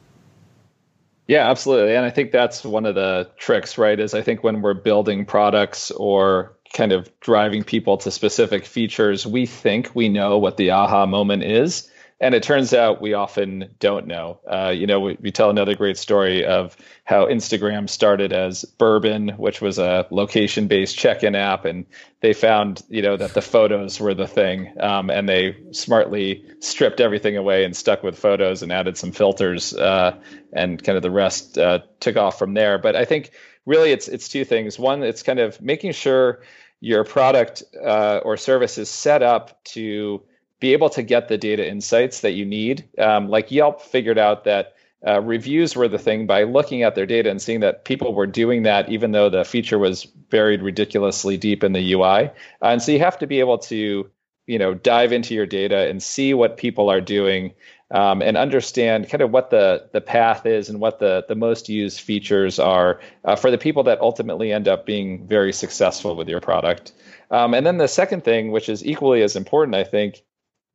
[1.26, 1.96] Yeah, absolutely.
[1.96, 3.98] And I think that's one of the tricks, right?
[3.98, 9.26] Is I think when we're building products or kind of driving people to specific features,
[9.26, 11.90] we think we know what the aha moment is.
[12.18, 14.40] And it turns out we often don't know.
[14.50, 19.38] Uh, you know, we, we, tell another great story of how Instagram started as Burbn,
[19.38, 21.66] which was a location based check in app.
[21.66, 21.84] And
[22.20, 24.72] they found, you know, that the photos were the thing.
[24.80, 29.74] Um, and they smartly stripped everything away and stuck with photos and added some filters.
[29.74, 30.18] Uh,
[30.54, 32.78] and kind of the rest uh, took off from there.
[32.78, 33.32] But I think
[33.66, 34.78] really it's, it's two things.
[34.78, 36.40] One, it's kind of making sure
[36.80, 40.22] your product uh, or service is set up to
[40.60, 42.88] be able to get the data insights that you need.
[42.98, 44.74] Um, like Yelp figured out that
[45.06, 48.26] uh, reviews were the thing by looking at their data and seeing that people were
[48.26, 52.30] doing that, even though the feature was buried ridiculously deep in the UI.
[52.62, 54.10] And so you have to be able to,
[54.46, 57.52] you know, dive into your data and see what people are doing.
[57.92, 61.68] Um, and understand kind of what the the path is and what the the most
[61.68, 66.28] used features are uh, for the people that ultimately end up being very successful with
[66.28, 66.92] your product.
[67.30, 70.24] Um, and then the second thing, which is equally as important, I think,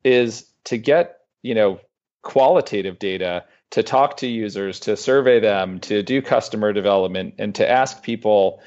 [0.05, 1.81] is to get you know
[2.21, 7.69] qualitative data to talk to users to survey them to do customer development and to
[7.69, 8.61] ask people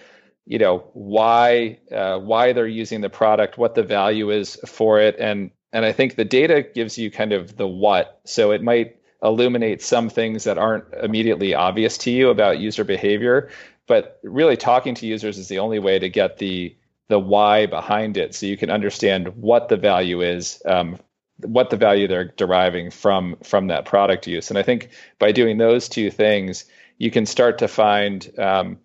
[0.46, 5.16] you know why uh, why they're using the product what the value is for it
[5.18, 8.96] and and i think the data gives you kind of the what so it might
[9.22, 13.50] illuminate some things that aren't immediately obvious to you about user behavior
[13.86, 16.74] but really talking to users is the only way to get the
[17.08, 20.98] the why behind it so you can understand what the value is um,
[21.38, 24.50] what the value they're deriving from from that product use.
[24.50, 26.64] And I think by doing those two things,
[26.98, 28.78] you can start to find um,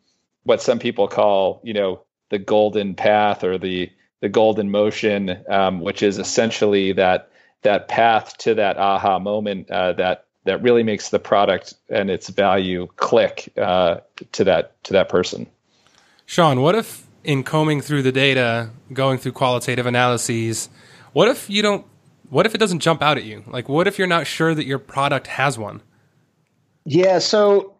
[0.44, 3.90] what some people call, you know, the golden path or the
[4.22, 9.94] the golden motion, um, which is essentially that that path to that aha moment uh,
[9.94, 13.98] that that really makes the product and its value click uh,
[14.32, 15.48] to that to that person.
[16.26, 20.70] Sean, what if in combing through the data, going through qualitative analyses,
[21.14, 21.86] what if you don't
[22.30, 23.44] what if it doesn't jump out at you?
[23.48, 25.82] Like, what if you're not sure that your product has one?
[26.86, 27.76] Yeah, so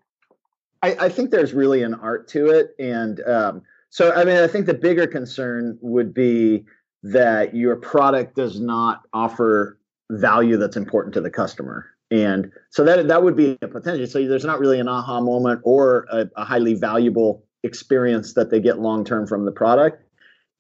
[0.82, 4.48] I, I think there's really an art to it, and um, so I mean, I
[4.48, 6.66] think the bigger concern would be
[7.04, 9.80] that your product does not offer
[10.12, 11.86] value that's important to the customer.
[12.12, 14.06] And so that that would be a potential.
[14.08, 18.60] So there's not really an aha moment or a, a highly valuable experience that they
[18.60, 20.04] get long term from the product.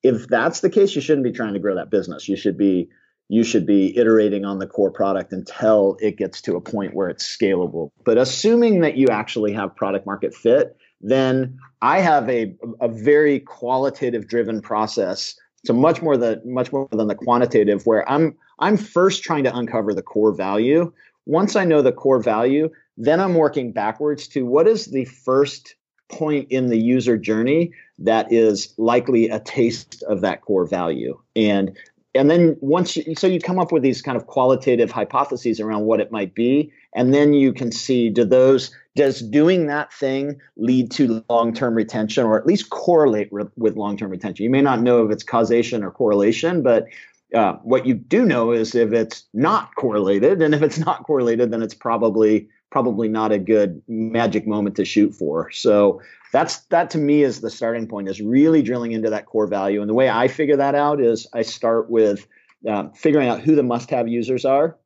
[0.03, 2.27] If that's the case, you shouldn't be trying to grow that business.
[2.29, 2.89] You should be
[3.31, 7.09] you should be iterating on the core product until it gets to a point where
[7.09, 7.91] it's scalable.
[8.03, 13.39] But assuming that you actually have product market fit, then I have a a very
[13.39, 15.35] qualitative driven process.
[15.65, 19.55] So much more the much more than the quantitative, where I'm I'm first trying to
[19.55, 20.91] uncover the core value
[21.29, 25.75] once I know the core value, then I'm working backwards to what is the first
[26.09, 31.19] point in the user journey that is likely a taste of that core value.
[31.35, 31.77] And
[32.15, 35.85] and then once you, so you come up with these kind of qualitative hypotheses around
[35.85, 40.39] what it might be and then you can see do those does doing that thing
[40.57, 44.81] lead to long-term retention or at least correlate re- with long-term retention you may not
[44.81, 46.85] know if it's causation or correlation but
[47.33, 51.51] uh, what you do know is if it's not correlated, and if it's not correlated,
[51.51, 55.51] then it's probably probably not a good magic moment to shoot for.
[55.51, 59.47] So that's that to me is the starting point is really drilling into that core
[59.47, 59.81] value.
[59.81, 62.27] And the way I figure that out is I start with
[62.67, 64.77] uh, figuring out who the must-have users are,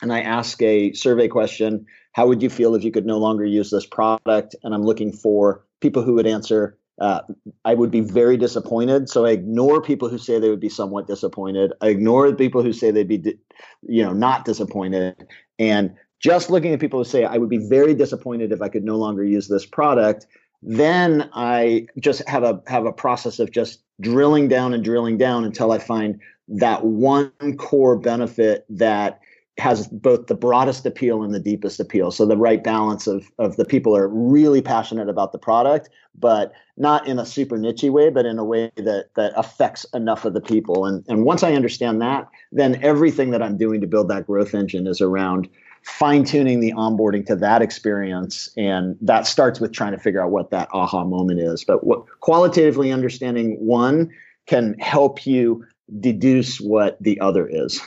[0.00, 1.86] and I ask a survey question:
[2.18, 4.56] How would you feel if you could no longer use this product?
[4.64, 7.20] And I'm looking for people who would answer uh,
[7.64, 9.08] I would be very disappointed.
[9.08, 11.72] So I ignore people who say they would be somewhat disappointed.
[11.80, 13.38] I ignore the people who say they'd be, di-
[13.82, 15.28] you know, not disappointed.
[15.60, 18.82] And just looking at people who say I would be very disappointed if I could
[18.82, 20.26] no longer use this product,
[20.60, 25.44] then I just have a have a process of just drilling down and drilling down
[25.44, 29.20] until I find that one core benefit that
[29.58, 32.10] has both the broadest appeal and the deepest appeal.
[32.10, 36.52] So the right balance of of the people are really passionate about the product, but
[36.76, 40.34] not in a super nichey way, but in a way that that affects enough of
[40.34, 40.86] the people.
[40.86, 44.54] And and once I understand that, then everything that I'm doing to build that growth
[44.54, 45.48] engine is around
[45.82, 50.30] fine tuning the onboarding to that experience, and that starts with trying to figure out
[50.30, 51.64] what that aha moment is.
[51.64, 54.10] But what qualitatively understanding one
[54.46, 55.64] can help you
[56.00, 57.80] deduce what the other is.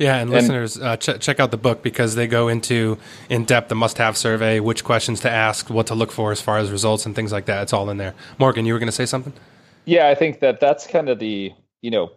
[0.00, 2.96] Yeah, and, and listeners, uh, ch- check out the book because they go into
[3.28, 6.56] in depth the must-have survey, which questions to ask, what to look for as far
[6.56, 7.64] as results and things like that.
[7.64, 8.14] It's all in there.
[8.38, 9.34] Morgan, you were going to say something?
[9.84, 12.12] Yeah, I think that that's kind of the you know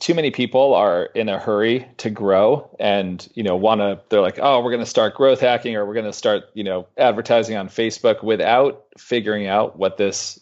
[0.00, 4.20] too many people are in a hurry to grow and you know want to they're
[4.20, 6.86] like oh we're going to start growth hacking or we're going to start you know
[6.98, 10.38] advertising on facebook without figuring out what this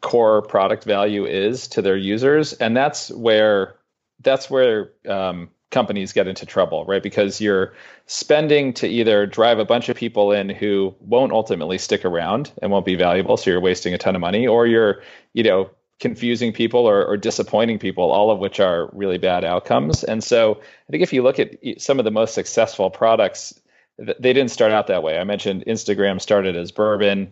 [0.00, 3.74] core product value is to their users and that's where
[4.22, 7.02] that's where um, companies get into trouble, right?
[7.02, 7.72] Because you're
[8.06, 12.70] spending to either drive a bunch of people in who won't ultimately stick around and
[12.70, 15.02] won't be valuable, so you're wasting a ton of money, or you're,
[15.32, 20.02] you know, confusing people or, or disappointing people, all of which are really bad outcomes.
[20.02, 23.54] And so I think if you look at some of the most successful products,
[23.98, 25.18] they didn't start out that way.
[25.18, 27.28] I mentioned Instagram started as Burbn,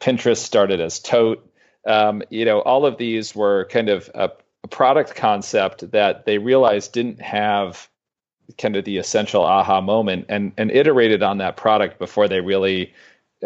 [0.00, 1.48] Pinterest started as tote.
[1.86, 4.30] Um, you know, all of these were kind of a
[4.70, 7.88] product concept that they realized didn't have
[8.56, 12.92] kind of the essential aha moment and and iterated on that product before they really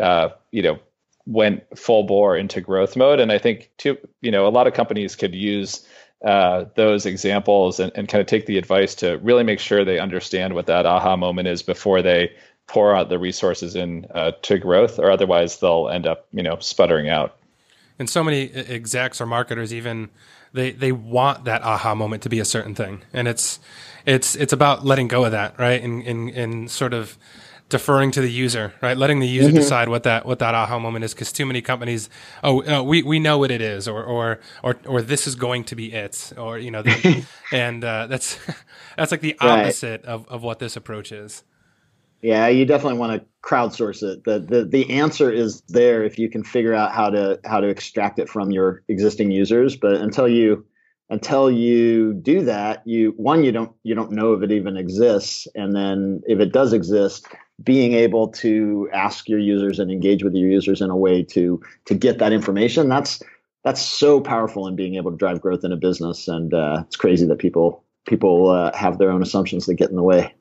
[0.01, 0.79] uh, you know
[1.27, 3.21] went full bore into growth mode.
[3.21, 5.87] And i think too you know a lot of companies could use
[6.25, 9.99] uh, those examples and, and kind of take the advice to really make sure they
[9.99, 12.33] understand what that aha moment is before they
[12.69, 16.59] pour out the resources in uh, to growth or otherwise they'll end up you know
[16.61, 17.37] sputtering out.
[17.99, 20.11] And so many execs or marketers even
[20.53, 23.59] they they want that aha moment to be a certain thing, and it's
[24.07, 25.83] it's it's about letting go of that, right?
[25.83, 27.19] And and and sort of
[27.73, 28.97] deferring to the user, right?
[28.97, 29.57] Letting the user mm-hmm.
[29.57, 32.11] decide what that what that aha moment is, because too many companies,
[32.45, 35.65] oh, uh, we we know what it is, or or or or this is going
[35.65, 38.39] to be it, or you know, the, and uh, that's
[38.97, 40.13] that's like the opposite right.
[40.13, 41.43] of of what this approach is.
[42.23, 44.23] Yeah, you definitely want to crowdsource it.
[44.25, 47.69] The, the the answer is there if you can figure out how to how to
[47.69, 49.77] extract it from your existing users.
[49.77, 50.65] But until you
[51.11, 55.49] until you do that, you one you don't you don't know if it even exists,
[55.57, 57.27] and then if it does exist,
[57.63, 61.61] being able to ask your users and engage with your users in a way to
[61.87, 63.21] to get that information that's
[63.65, 66.29] that's so powerful in being able to drive growth in a business.
[66.29, 69.97] And uh, it's crazy that people people uh, have their own assumptions that get in
[69.97, 70.35] the way.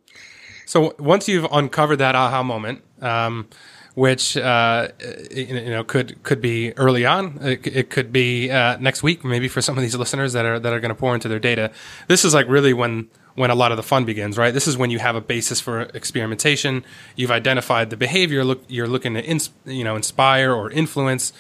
[0.71, 3.49] So once you've uncovered that aha moment, um,
[3.93, 4.87] which uh,
[5.29, 9.49] you know could could be early on, it, it could be uh, next week, maybe
[9.49, 11.71] for some of these listeners that are that are going to pour into their data.
[12.07, 14.53] This is like really when when a lot of the fun begins, right?
[14.53, 16.85] This is when you have a basis for experimentation.
[17.17, 21.33] You've identified the behavior look, you're looking to ins, you know inspire or influence,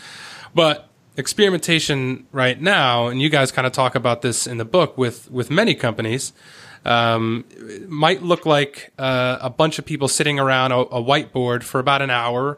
[0.53, 4.97] but experimentation right now, and you guys kind of talk about this in the book
[4.97, 6.33] with with many companies,
[6.85, 7.45] um,
[7.87, 12.01] might look like uh, a bunch of people sitting around a, a whiteboard for about
[12.01, 12.57] an hour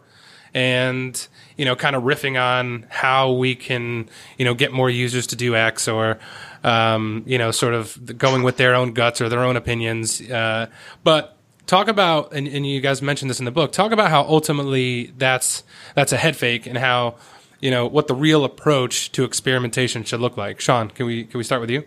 [0.53, 4.07] and you know kind of riffing on how we can
[4.37, 6.19] you know get more users to do x or
[6.63, 10.21] um, you know sort of going with their own guts or their own opinions.
[10.21, 10.67] Uh,
[11.03, 14.21] but talk about and, and you guys mentioned this in the book talk about how
[14.23, 15.63] ultimately that's
[15.95, 17.15] that's a head fake and how
[17.59, 20.59] you know what the real approach to experimentation should look like.
[20.59, 21.83] Sean can we can we start with you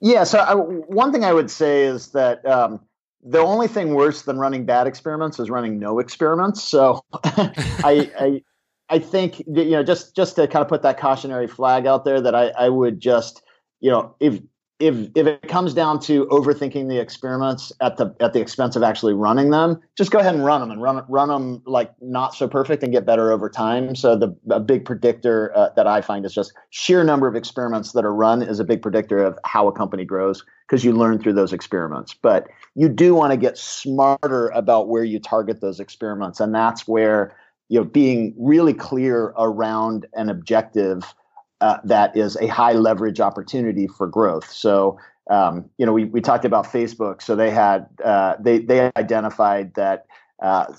[0.00, 2.80] yeah so I, one thing i would say is that um,
[3.22, 6.62] the only thing worse than running bad experiments is running no experiments.
[6.62, 8.42] So I, I,
[8.88, 12.20] I think you know just just to kind of put that cautionary flag out there
[12.20, 13.42] that I, I would just
[13.80, 14.40] you know if
[14.80, 18.82] if if it comes down to overthinking the experiments at the at the expense of
[18.82, 22.34] actually running them, just go ahead and run them and run run them like not
[22.34, 23.96] so perfect and get better over time.
[23.96, 27.92] So the a big predictor uh, that I find is just sheer number of experiments
[27.92, 31.18] that are run is a big predictor of how a company grows because you learn
[31.18, 32.14] through those experiments.
[32.14, 36.86] But you do want to get smarter about where you target those experiments, and that's
[36.86, 37.34] where
[37.68, 41.14] you know being really clear around an objective
[41.60, 44.50] uh, that is a high leverage opportunity for growth.
[44.50, 44.98] So,
[45.30, 47.22] um, you know, we, we talked about Facebook.
[47.22, 50.06] So they had uh, they they identified that
[50.40, 50.72] uh,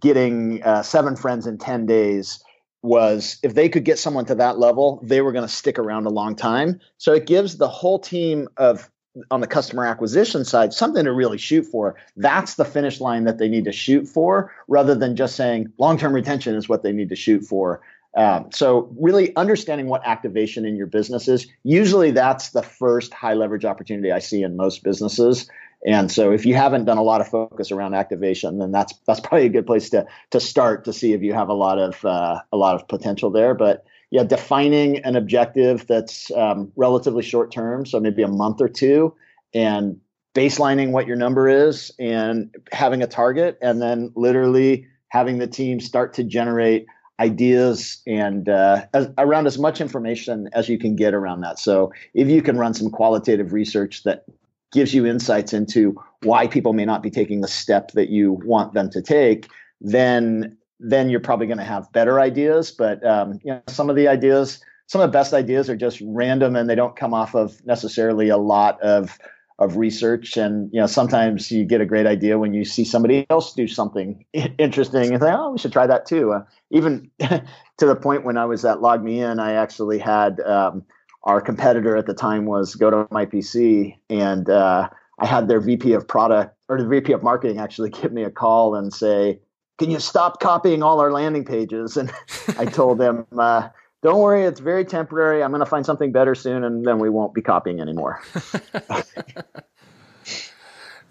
[0.00, 2.42] getting uh, seven friends in ten days
[2.82, 6.06] was if they could get someone to that level, they were going to stick around
[6.06, 6.80] a long time.
[6.98, 8.88] So it gives the whole team of
[9.30, 11.96] on the customer acquisition side something to really shoot for.
[12.16, 15.98] That's the finish line that they need to shoot for, rather than just saying long
[15.98, 17.80] term retention is what they need to shoot for.
[18.16, 21.46] Um, so really understanding what activation in your business is.
[21.64, 25.50] Usually that's the first high leverage opportunity I see in most businesses.
[25.86, 29.20] And so if you haven't done a lot of focus around activation, then that's that's
[29.20, 32.04] probably a good place to to start to see if you have a lot of
[32.04, 33.54] uh, a lot of potential there.
[33.54, 38.68] But yeah, defining an objective that's um, relatively short term, so maybe a month or
[38.68, 39.14] two,
[39.52, 40.00] and
[40.34, 45.80] baselining what your number is, and having a target, and then literally having the team
[45.80, 46.86] start to generate
[47.20, 51.58] ideas and uh, as, around as much information as you can get around that.
[51.58, 54.24] So if you can run some qualitative research that
[54.72, 58.74] gives you insights into why people may not be taking the step that you want
[58.74, 59.48] them to take,
[59.80, 62.70] then then you're probably going to have better ideas.
[62.70, 66.02] But um, you know, some of the ideas, some of the best ideas are just
[66.04, 69.18] random and they don't come off of necessarily a lot of
[69.58, 70.36] of research.
[70.36, 73.66] And you know sometimes you get a great idea when you see somebody else do
[73.66, 74.24] something
[74.58, 76.32] interesting and say oh we should try that too.
[76.32, 80.84] Uh, even to the point when i was at LogMeIn i actually had um,
[81.24, 84.88] our competitor at the time was GoToMyPC and uh,
[85.18, 88.30] i had their vp of product or the vp of marketing actually give me a
[88.30, 89.38] call and say
[89.78, 91.96] can you stop copying all our landing pages?
[91.98, 92.10] And
[92.58, 93.68] i told them uh,
[94.02, 95.42] don't worry, it's very temporary.
[95.42, 98.22] I'm going to find something better soon, and then we won't be copying anymore.
[98.34, 99.02] Yeah,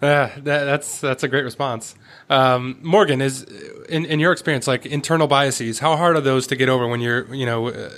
[0.00, 1.94] that, that's that's a great response.
[2.28, 3.42] Um, Morgan, is
[3.88, 7.00] in, in your experience, like internal biases, how hard are those to get over when
[7.00, 7.90] you're, you know, uh,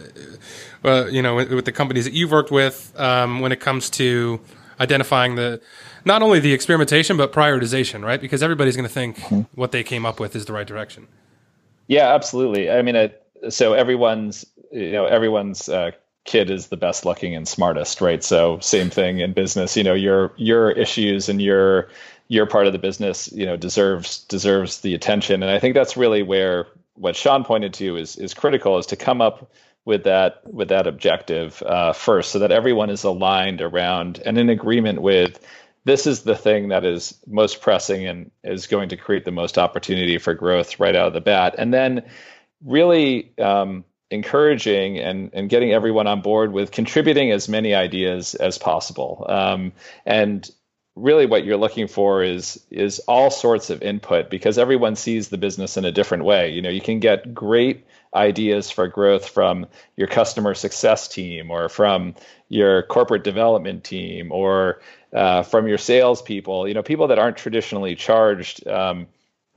[0.84, 3.88] uh, you know, with, with, the companies that you've worked with, um, when it comes
[3.90, 4.40] to
[4.80, 5.60] identifying the
[6.04, 8.20] not only the experimentation but prioritization, right?
[8.20, 9.40] Because everybody's going to think mm-hmm.
[9.54, 11.08] what they came up with is the right direction.
[11.86, 12.70] Yeah, absolutely.
[12.70, 15.92] I mean, it, so everyone's you know everyone's uh,
[16.24, 18.22] kid is the best looking and smartest, right?
[18.22, 19.76] So same thing in business.
[19.76, 21.88] You know your your issues and your
[22.28, 25.96] your part of the business, you know, deserves deserves the attention, and I think that's
[25.96, 29.50] really where what Sean pointed to is is critical is to come up
[29.84, 34.50] with that with that objective uh, first, so that everyone is aligned around and in
[34.50, 35.40] agreement with
[35.84, 39.56] this is the thing that is most pressing and is going to create the most
[39.56, 42.02] opportunity for growth right out of the bat, and then
[42.62, 48.58] really um, encouraging and, and getting everyone on board with contributing as many ideas as
[48.58, 49.26] possible.
[49.28, 49.72] Um,
[50.06, 50.50] and
[50.96, 55.38] really what you're looking for is is all sorts of input because everyone sees the
[55.38, 56.50] business in a different way.
[56.50, 61.68] You know, you can get great ideas for growth from your customer success team or
[61.68, 62.14] from
[62.48, 64.80] your corporate development team or
[65.12, 66.66] uh, from your salespeople.
[66.66, 69.06] You know, people that aren't traditionally charged um,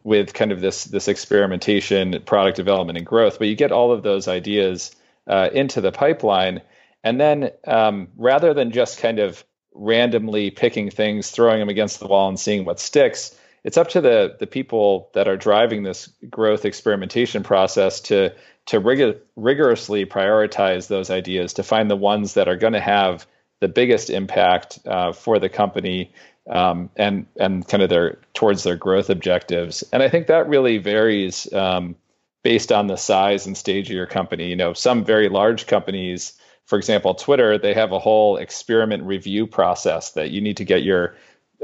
[0.04, 3.39] with kind of this this experimentation, product development, and growth.
[3.39, 4.95] But you get all of those ideas
[5.28, 6.62] uh, into the pipeline,
[7.04, 9.43] and then um, rather than just kind of
[9.74, 14.02] randomly picking things, throwing them against the wall, and seeing what sticks, it's up to
[14.02, 18.34] the the people that are driving this growth experimentation process to
[18.68, 23.26] to rig- rigorously prioritize those ideas to find the ones that are going to have
[23.60, 26.12] the biggest impact uh, for the company
[26.52, 29.84] um, and and kind of their towards their growth objectives.
[29.91, 31.95] And I think that really varies um,
[32.43, 34.49] based on the size and stage of your company.
[34.49, 36.34] You know, some very large companies,
[36.66, 40.84] for example, Twitter, they have a whole experiment review process that you need to get
[40.84, 41.16] your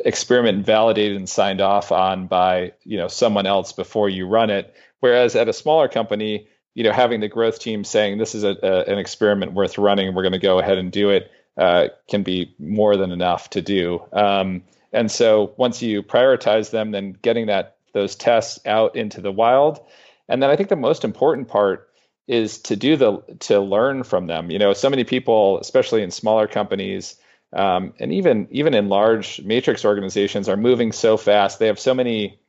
[0.06, 4.74] experiment validated and signed off on by you know someone else before you run it.
[5.00, 8.56] Whereas at a smaller company, you know, having the growth team saying this is a,
[8.64, 12.24] a, an experiment worth running, we're going to go ahead and do it, uh, can
[12.24, 14.02] be more than enough to do.
[14.14, 14.64] Um,
[14.94, 19.80] and so once you prioritize them, then getting that those tests out into the wild,
[20.28, 21.90] and then I think the most important part
[22.28, 24.52] is to do the to learn from them.
[24.52, 27.16] You know, so many people, especially in smaller companies,
[27.54, 31.60] um, and even even in large matrix organizations, are moving so fast.
[31.60, 32.40] They have so many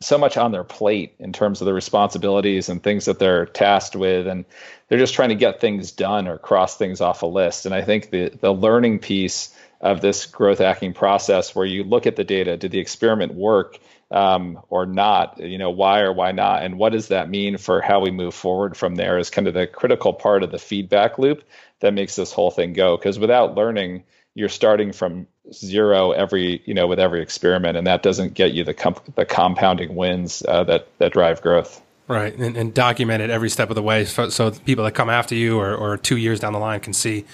[0.00, 3.96] so much on their plate in terms of the responsibilities and things that they're tasked
[3.96, 4.44] with and
[4.86, 7.82] they're just trying to get things done or cross things off a list and i
[7.82, 12.24] think the the learning piece of this growth hacking process where you look at the
[12.24, 13.78] data did the experiment work
[14.10, 15.38] um, or not?
[15.38, 16.62] You know why or why not?
[16.62, 19.54] And what does that mean for how we move forward from there is kind of
[19.54, 21.44] the critical part of the feedback loop
[21.80, 22.96] that makes this whole thing go.
[22.96, 24.04] Because without learning
[24.34, 28.62] you're starting from zero every you know with every experiment, and that doesn't get you
[28.62, 31.82] the comp- the compounding wins uh, that that drive growth.
[32.08, 35.10] Right, and, and document it every step of the way, so, so people that come
[35.10, 37.26] after you or, or two years down the line can see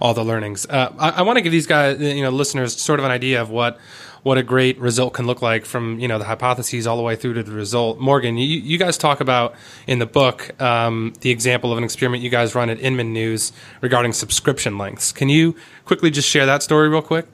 [0.00, 0.64] all the learnings.
[0.64, 3.42] Uh, I, I want to give these guys, you know, listeners, sort of an idea
[3.42, 3.80] of what
[4.22, 7.16] what a great result can look like from you know the hypotheses all the way
[7.16, 7.98] through to the result.
[7.98, 9.54] Morgan, you, you guys talk about
[9.86, 13.52] in the book um, the example of an experiment you guys run at Inman News
[13.80, 15.12] regarding subscription lengths.
[15.12, 17.26] Can you quickly just share that story real quick?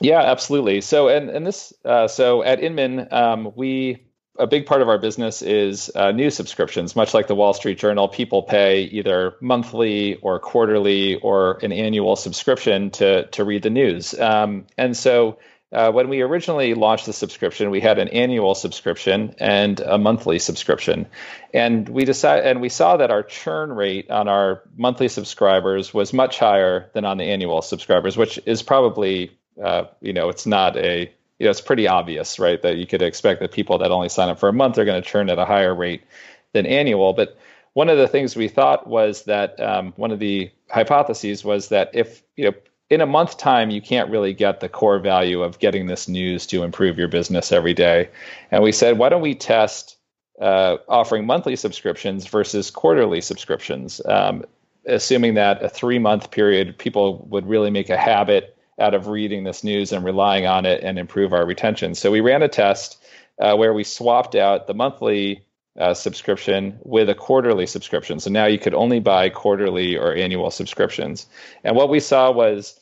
[0.00, 0.80] Yeah, absolutely.
[0.80, 4.04] So and and this uh, so at Inman um, we
[4.38, 6.96] a big part of our business is uh, subscriptions.
[6.96, 12.16] Much like the Wall Street Journal, people pay either monthly or quarterly or an annual
[12.16, 14.18] subscription to to read the news.
[14.18, 15.38] Um, and so
[15.72, 20.38] uh, when we originally launched the subscription, we had an annual subscription and a monthly
[20.38, 21.06] subscription,
[21.52, 26.12] and we decided and we saw that our churn rate on our monthly subscribers was
[26.12, 29.30] much higher than on the annual subscribers, which is probably
[29.62, 31.12] uh, you know it's not a
[31.44, 32.62] you know it's pretty obvious, right?
[32.62, 35.02] That you could expect that people that only sign up for a month are going
[35.02, 36.02] to churn at a higher rate
[36.54, 37.36] than annual, but
[37.74, 41.90] one of the things we thought was that um, one of the hypotheses was that
[41.92, 42.54] if you know
[42.88, 46.46] in a month time you can't really get the core value of getting this news
[46.46, 48.08] to improve your business every day
[48.50, 49.96] and we said why don't we test
[50.40, 54.44] uh, offering monthly subscriptions versus quarterly subscriptions um,
[54.86, 59.44] assuming that a three month period people would really make a habit out of reading
[59.44, 63.02] this news and relying on it and improve our retention so we ran a test
[63.38, 65.44] uh, where we swapped out the monthly
[65.78, 68.20] uh, subscription with a quarterly subscription.
[68.20, 71.26] So now you could only buy quarterly or annual subscriptions.
[71.64, 72.78] And what we saw was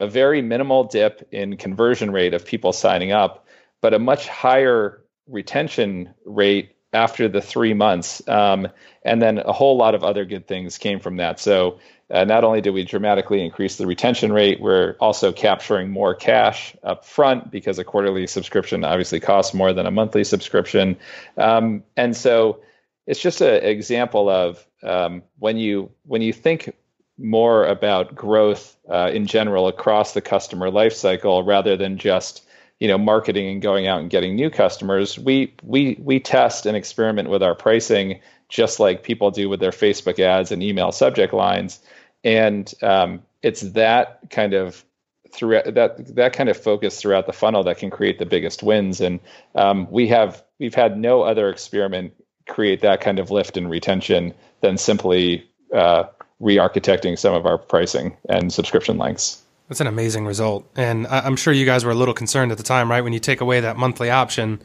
[0.00, 3.46] a very minimal dip in conversion rate of people signing up,
[3.80, 8.26] but a much higher retention rate after the three months.
[8.28, 8.68] Um,
[9.04, 11.38] and then a whole lot of other good things came from that.
[11.38, 11.78] So
[12.12, 16.76] uh, not only did we dramatically increase the retention rate, we're also capturing more cash
[16.82, 20.96] up front because a quarterly subscription obviously costs more than a monthly subscription.
[21.38, 22.60] Um, and so
[23.06, 26.74] it's just an example of um, when you when you think
[27.18, 32.46] more about growth uh, in general across the customer lifecycle rather than just
[32.78, 36.76] you know marketing and going out and getting new customers we we we test and
[36.76, 41.32] experiment with our pricing just like people do with their facebook ads and email subject
[41.32, 41.80] lines
[42.24, 44.84] and um, it's that kind of
[45.32, 49.00] throughout that that kind of focus throughout the funnel that can create the biggest wins.
[49.00, 49.20] And
[49.54, 52.12] um, we have we've had no other experiment
[52.48, 56.04] create that kind of lift and retention than simply uh,
[56.40, 59.42] re-architecting some of our pricing and subscription lengths.
[59.68, 60.68] That's an amazing result.
[60.76, 63.00] And i'm sure you guys were a little concerned at the time right?
[63.00, 64.60] When you take away that monthly option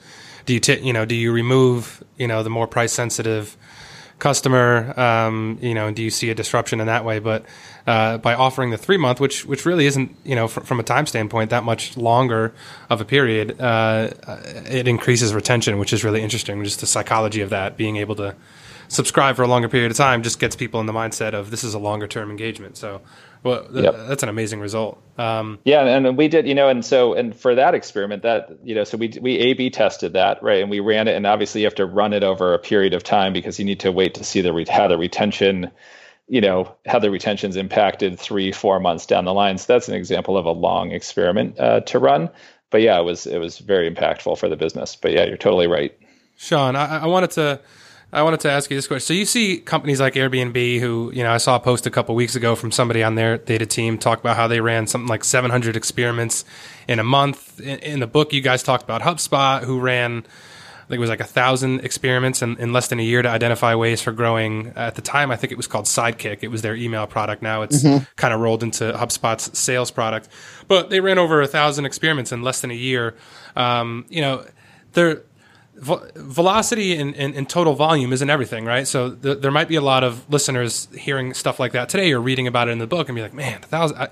[0.48, 3.56] do you t- you know do you remove you know the more price sensitive
[4.20, 4.94] customer?
[5.00, 7.20] Um, you know, do you see a disruption in that way?
[7.20, 7.46] But
[7.86, 10.84] uh, by offering the three month, which which really isn't you know fr- from a
[10.84, 12.54] time standpoint that much longer
[12.90, 14.10] of a period, uh,
[14.66, 16.64] it increases retention, which is really interesting.
[16.64, 18.36] Just the psychology of that, being able to
[18.88, 21.64] subscribe for a longer period of time, just gets people in the mindset of this
[21.64, 22.78] is a longer term engagement.
[22.78, 23.02] So
[23.44, 23.96] well, th- yep.
[24.08, 25.02] that's an amazing result.
[25.18, 28.76] Um, yeah, and we did, you know, and so and for that experiment, that you
[28.76, 31.68] know, so we we A/B tested that, right, and we ran it, and obviously you
[31.68, 34.24] have to run it over a period of time because you need to wait to
[34.24, 35.72] see the re- how the retention,
[36.28, 39.58] you know, how the retention's impacted three, four months down the line.
[39.58, 42.30] So that's an example of a long experiment uh, to run.
[42.70, 44.96] But yeah, it was it was very impactful for the business.
[44.96, 45.98] But yeah, you're totally right.
[46.36, 47.60] Sean, I, I wanted to
[48.12, 49.06] I wanted to ask you this question.
[49.06, 52.16] So you see companies like Airbnb, who you know I saw a post a couple
[52.16, 55.24] weeks ago from somebody on their data team talk about how they ran something like
[55.24, 56.46] 700 experiments
[56.88, 57.60] in a month.
[57.60, 60.26] In, in the book, you guys talked about HubSpot, who ran
[60.88, 63.28] I think it was like a thousand experiments in, in less than a year to
[63.28, 64.72] identify ways for growing.
[64.78, 66.44] At the time, I think it was called Sidekick.
[66.44, 67.42] It was their email product.
[67.42, 68.06] Now it's mm-hmm.
[68.16, 70.30] kind of rolled into HubSpot's sales product.
[70.70, 73.16] But they ran over a thousand experiments in less than a year.
[73.58, 74.46] Um, you know,
[74.94, 75.24] their
[75.80, 78.88] velocity and, and, and, total volume isn't everything, right?
[78.88, 82.20] So th- there might be a lot of listeners hearing stuff like that today or
[82.20, 83.98] reading about it in the book and be like, man, a thousand.
[83.98, 84.10] I,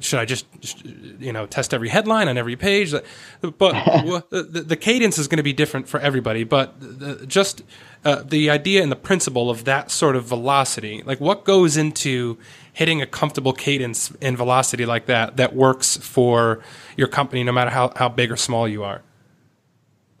[0.00, 0.46] should I just,
[0.84, 2.92] you know test every headline on every page?
[2.92, 3.50] But
[4.30, 6.44] the, the, cadence is going to be different for everybody.
[6.44, 7.62] But the, just
[8.04, 12.38] uh, the idea and the principle of that sort of velocity, like what goes into
[12.72, 16.62] hitting a comfortable cadence and velocity like that that works for
[16.96, 19.02] your company, no matter how, how big or small you are.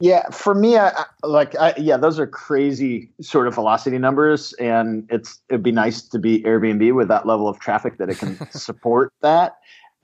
[0.02, 5.06] Yeah, for me, I, like, I, yeah, those are crazy sort of velocity numbers, and
[5.10, 8.36] it's it'd be nice to be Airbnb with that level of traffic that it can
[8.50, 9.58] support that.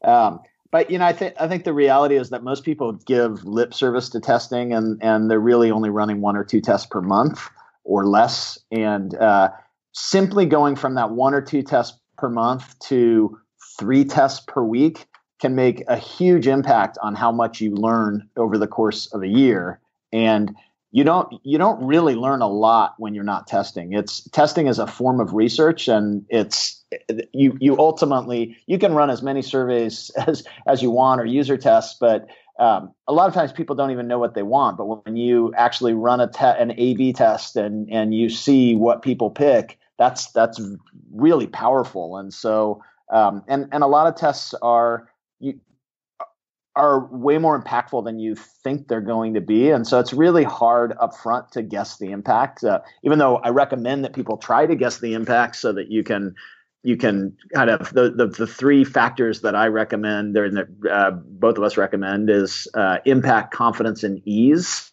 [0.04, 0.38] Um,
[0.70, 3.74] but you know, I think I think the reality is that most people give lip
[3.74, 7.48] service to testing, and and they're really only running one or two tests per month
[7.82, 9.50] or less, and uh,
[9.94, 13.36] simply going from that one or two tests per month to
[13.80, 15.08] three tests per week
[15.40, 19.28] can make a huge impact on how much you learn over the course of a
[19.28, 19.80] year
[20.12, 20.54] and
[20.90, 23.92] you don't you don't really learn a lot when you're not testing.
[23.92, 26.82] It's testing is a form of research and it's
[27.32, 31.56] you you ultimately you can run as many surveys as as you want or user
[31.56, 32.28] tests but
[32.58, 34.78] um, a lot of times people don't even know what they want.
[34.78, 38.74] But when you actually run a te- an a b test and and you see
[38.74, 40.60] what people pick that's that's
[41.12, 42.16] really powerful.
[42.16, 42.82] And so
[43.12, 45.10] um, and and a lot of tests are
[46.78, 49.70] are way more impactful than you think they're going to be.
[49.70, 52.62] And so it's really hard up front to guess the impact.
[52.62, 56.04] Uh, even though I recommend that people try to guess the impact so that you
[56.04, 56.36] can
[56.84, 61.10] you can kind of the the, the three factors that I recommend or that uh,
[61.10, 64.92] both of us recommend is uh, impact, confidence, and ease.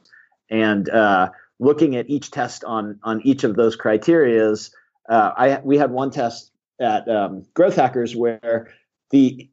[0.50, 1.30] And uh,
[1.60, 4.72] looking at each test on on each of those criterias,
[5.08, 8.74] uh, I we had one test at um, Growth Hackers where
[9.12, 9.48] the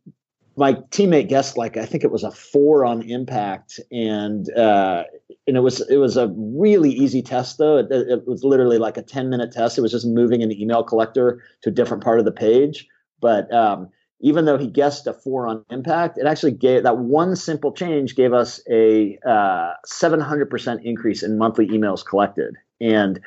[0.57, 5.05] my teammate guessed like I think it was a four on impact, and uh,
[5.46, 7.78] and it was it was a really easy test though.
[7.78, 9.78] It, it, was literally like a ten minute test.
[9.78, 12.86] It was just moving an email collector to a different part of the page.
[13.20, 13.88] But um,
[14.20, 18.14] even though he guessed a four on impact, it actually gave that one simple change
[18.14, 23.20] gave us a uh, seven hundred percent increase in monthly emails collected, and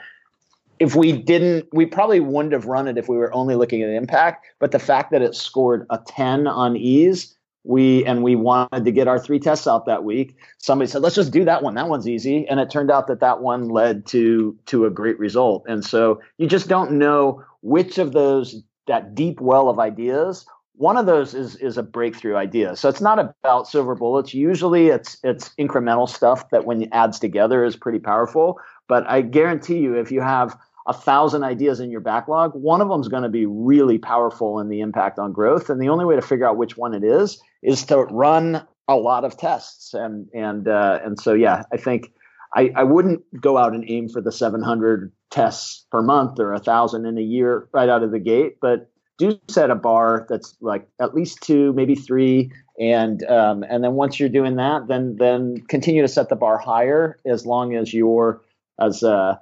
[0.80, 3.90] if we didn't, we probably wouldn't have run it if we were only looking at
[3.90, 4.46] impact.
[4.60, 8.92] But the fact that it scored a 10 on ease, we and we wanted to
[8.92, 10.36] get our three tests out that week.
[10.60, 11.74] Somebody said, "Let's just do that one.
[11.74, 15.18] That one's easy." And it turned out that that one led to to a great
[15.18, 15.66] result.
[15.68, 20.46] And so you just don't know which of those that deep well of ideas.
[20.76, 22.76] One of those is is a breakthrough idea.
[22.76, 24.34] So it's not about silver bullets.
[24.34, 28.60] Usually, it's it's incremental stuff that when it adds together is pretty powerful.
[28.88, 30.58] But I guarantee you, if you have
[30.88, 34.60] a thousand ideas in your backlog, one of them is going to be really powerful
[34.60, 35.70] in the impact on growth.
[35.70, 38.96] And the only way to figure out which one it is is to run a
[38.96, 39.94] lot of tests.
[39.94, 42.12] And and uh, and so yeah, I think
[42.56, 46.60] I, I wouldn't go out and aim for the 700 tests per month or a
[46.60, 50.56] thousand in a year right out of the gate, but do set a bar that's
[50.62, 55.16] like at least two, maybe three, and um, and then once you're doing that, then
[55.18, 58.42] then continue to set the bar higher as long as you're
[58.80, 59.36] as uh,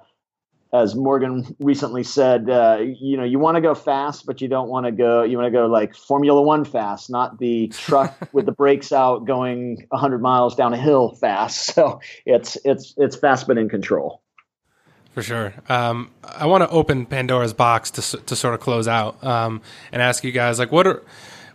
[0.74, 4.68] as Morgan recently said, uh, you know, you want to go fast, but you don't
[4.68, 5.22] want to go.
[5.22, 9.24] You want to go like Formula One fast, not the truck with the brakes out
[9.24, 11.54] going 100 miles down a hill fast.
[11.74, 14.20] So it's it's it's fast but in control.
[15.12, 15.54] For sure.
[15.68, 19.60] Um, I want to open Pandora's box to to sort of close out um,
[19.92, 21.02] and ask you guys like what are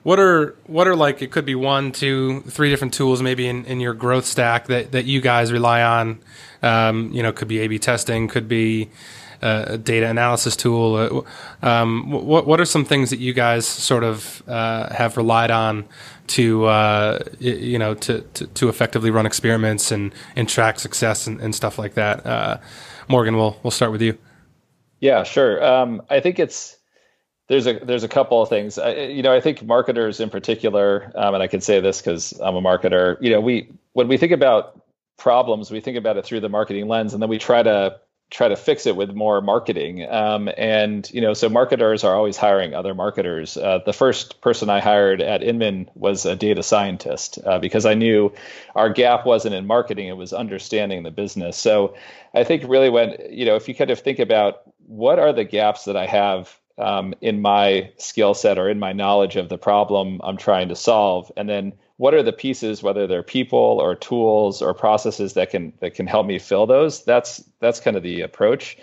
[0.03, 3.65] what are what are like it could be one, two, three different tools maybe in,
[3.65, 6.19] in your growth stack that that you guys rely on
[6.61, 8.89] um, you know, could be A/B testing, could be
[9.41, 11.25] uh, a data analysis tool.
[11.63, 15.51] Uh, um, what what are some things that you guys sort of uh, have relied
[15.51, 15.85] on
[16.27, 21.39] to uh, you know to, to, to effectively run experiments and and track success and,
[21.39, 22.25] and stuff like that?
[22.25, 22.57] Uh,
[23.07, 24.17] Morgan, we'll we'll start with you.
[24.99, 25.63] Yeah, sure.
[25.63, 26.77] Um, I think it's
[27.47, 28.77] there's a there's a couple of things.
[28.77, 32.33] I, you know, I think marketers in particular, um, and I can say this because
[32.39, 33.17] I'm a marketer.
[33.21, 34.78] You know, we when we think about
[35.19, 37.99] problems, we think about it through the marketing lens, and then we try to
[38.29, 40.07] try to fix it with more marketing.
[40.09, 43.57] Um, and you know, so marketers are always hiring other marketers.
[43.57, 47.95] Uh, the first person I hired at Inman was a data scientist uh, because I
[47.95, 48.31] knew
[48.75, 51.57] our gap wasn't in marketing; it was understanding the business.
[51.57, 51.95] So
[52.33, 55.43] I think really when you know, if you kind of think about what are the
[55.43, 59.57] gaps that I have um, in my skill set or in my knowledge of the
[59.57, 63.93] problem I'm trying to solve, and then what are the pieces, whether they're people or
[63.93, 67.03] tools or processes that can that can help me fill those?
[67.03, 68.77] That's that's kind of the approach.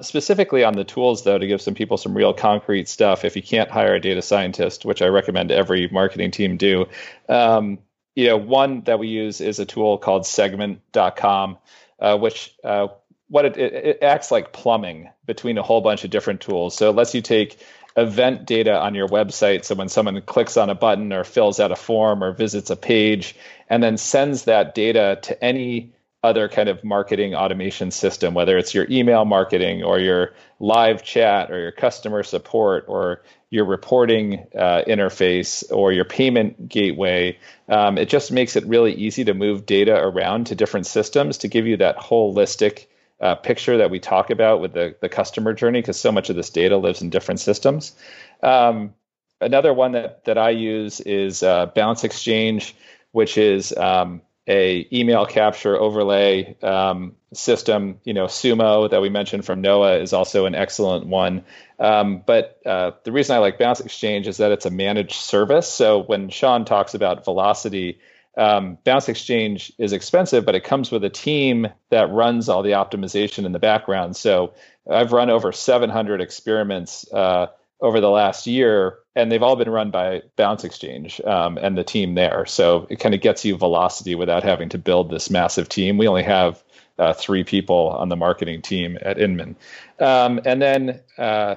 [0.00, 3.24] Specifically on the tools, though, to give some people some real concrete stuff.
[3.24, 6.86] If you can't hire a data scientist, which I recommend every marketing team do,
[7.28, 7.78] um,
[8.16, 11.58] you know, one that we use is a tool called Segment.com,
[12.00, 12.88] uh, which uh,
[13.28, 16.76] what it, it, it acts like plumbing between a whole bunch of different tools.
[16.76, 17.58] So it lets you take
[17.96, 19.64] event data on your website.
[19.64, 22.76] So when someone clicks on a button or fills out a form or visits a
[22.76, 23.34] page
[23.68, 25.92] and then sends that data to any
[26.22, 31.50] other kind of marketing automation system, whether it's your email marketing or your live chat
[31.50, 37.38] or your customer support or your reporting uh, interface or your payment gateway,
[37.68, 41.48] um, it just makes it really easy to move data around to different systems to
[41.48, 42.86] give you that holistic
[43.20, 46.36] uh, picture that we talk about with the, the customer journey because so much of
[46.36, 47.94] this data lives in different systems.
[48.42, 48.94] Um,
[49.40, 52.76] another one that, that I use is uh, Bounce Exchange,
[53.12, 58.00] which is um, a email capture overlay um, system.
[58.04, 61.44] You know, Sumo that we mentioned from Noah is also an excellent one.
[61.78, 65.68] Um, but uh, the reason I like Bounce Exchange is that it's a managed service.
[65.68, 67.98] So when Sean talks about velocity,
[68.36, 72.72] um, Bounce Exchange is expensive, but it comes with a team that runs all the
[72.72, 74.16] optimization in the background.
[74.16, 74.52] So
[74.90, 77.46] I've run over 700 experiments uh,
[77.80, 81.84] over the last year, and they've all been run by Bounce Exchange um, and the
[81.84, 82.46] team there.
[82.46, 85.98] So it kind of gets you velocity without having to build this massive team.
[85.98, 86.62] We only have
[86.98, 89.56] uh, three people on the marketing team at Inman,
[89.98, 91.56] um, and then uh,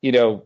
[0.00, 0.45] you know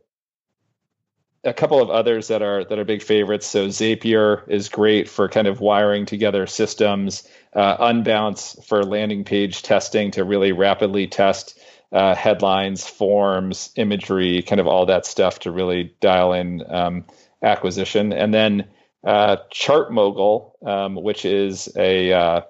[1.45, 3.47] a couple of others that are that are big favorites.
[3.47, 7.27] So Zapier is great for kind of wiring together systems.
[7.55, 11.59] Uh, Unbounce for landing page testing to really rapidly test
[11.93, 17.05] uh, headlines, forms, imagery, kind of all that stuff to really dial in um,
[17.43, 18.13] acquisition.
[18.13, 18.69] And then
[19.03, 22.41] uh, ChartMogul, um, which is a uh,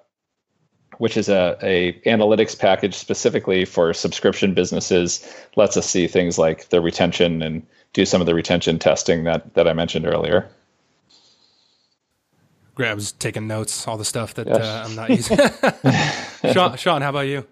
[0.99, 5.27] which is a, a analytics package specifically for subscription businesses,
[5.57, 9.55] lets us see things like the retention and do some of the retention testing that
[9.55, 10.49] that I mentioned earlier.
[12.75, 14.65] Grab's taking notes, all the stuff that yes.
[14.65, 15.39] uh, I'm not using.
[16.53, 17.47] Sean, Sean, how about you?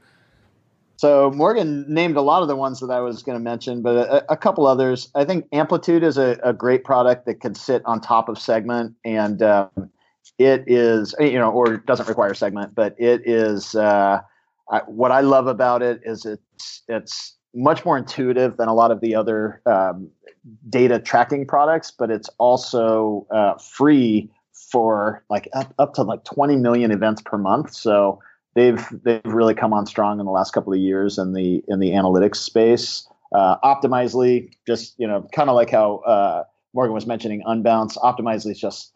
[0.97, 3.97] So Morgan named a lot of the ones that I was going to mention, but
[3.97, 5.11] a, a, couple others.
[5.15, 8.97] I think Amplitude is a, a, great product that can sit on top of Segment,
[9.05, 9.91] and um,
[10.39, 13.77] it is you know, or doesn't require Segment, but it is.
[13.77, 14.23] Uh,
[14.71, 18.91] I, what I love about it is it's it's much more intuitive than a lot
[18.91, 20.09] of the other um,
[20.71, 24.31] data tracking products, but it's also uh, free
[24.71, 27.75] for like up, up to like 20 million events per month.
[27.75, 28.21] So
[28.55, 31.81] they've they've really come on strong in the last couple of years in the in
[31.81, 33.07] the analytics space.
[33.33, 36.45] Uh, Optimizely, just you know, kind of like how uh,
[36.75, 37.97] Morgan was mentioning, Unbounce.
[37.99, 38.93] Optimizely is just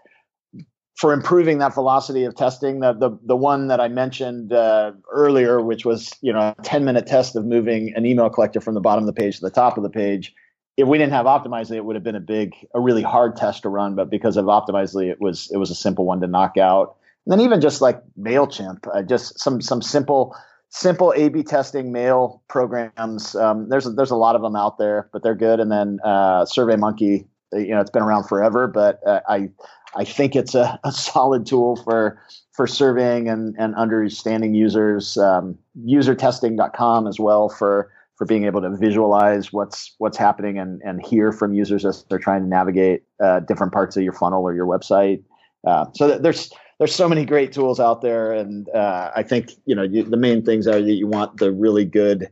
[0.96, 2.80] for improving that velocity of testing.
[2.80, 6.84] The the the one that I mentioned uh, earlier, which was you know a 10
[6.84, 9.50] minute test of moving an email collector from the bottom of the page to the
[9.50, 10.34] top of the page,
[10.76, 13.62] if we didn't have Optimizely, it would have been a big, a really hard test
[13.62, 13.94] to run.
[13.94, 16.96] But because of Optimizely, it was it was a simple one to knock out.
[17.26, 20.34] And then even just like Mailchimp, uh, just some some simple
[20.70, 23.34] simple A/B testing mail programs.
[23.34, 25.60] Um, there's there's a lot of them out there, but they're good.
[25.60, 29.50] And then uh, SurveyMonkey, you know, it's been around forever, but uh, I
[29.96, 32.20] I think it's a, a solid tool for
[32.52, 35.16] for surveying and and understanding users.
[35.16, 41.04] Um, usertesting.com as well for for being able to visualize what's what's happening and and
[41.04, 44.54] hear from users as they're trying to navigate uh, different parts of your funnel or
[44.54, 45.22] your website.
[45.66, 49.74] Uh, so there's there's so many great tools out there, and uh, I think you
[49.74, 52.28] know you, the main things are that you want the really good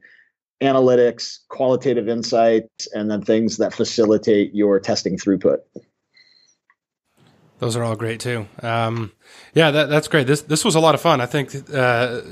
[0.61, 5.58] analytics, qualitative insights, and then things that facilitate your testing throughput.
[7.61, 8.48] Those are all great too.
[8.62, 9.12] Um,
[9.52, 10.26] yeah, that, that's great.
[10.26, 11.20] This this was a lot of fun.
[11.20, 12.22] I think uh,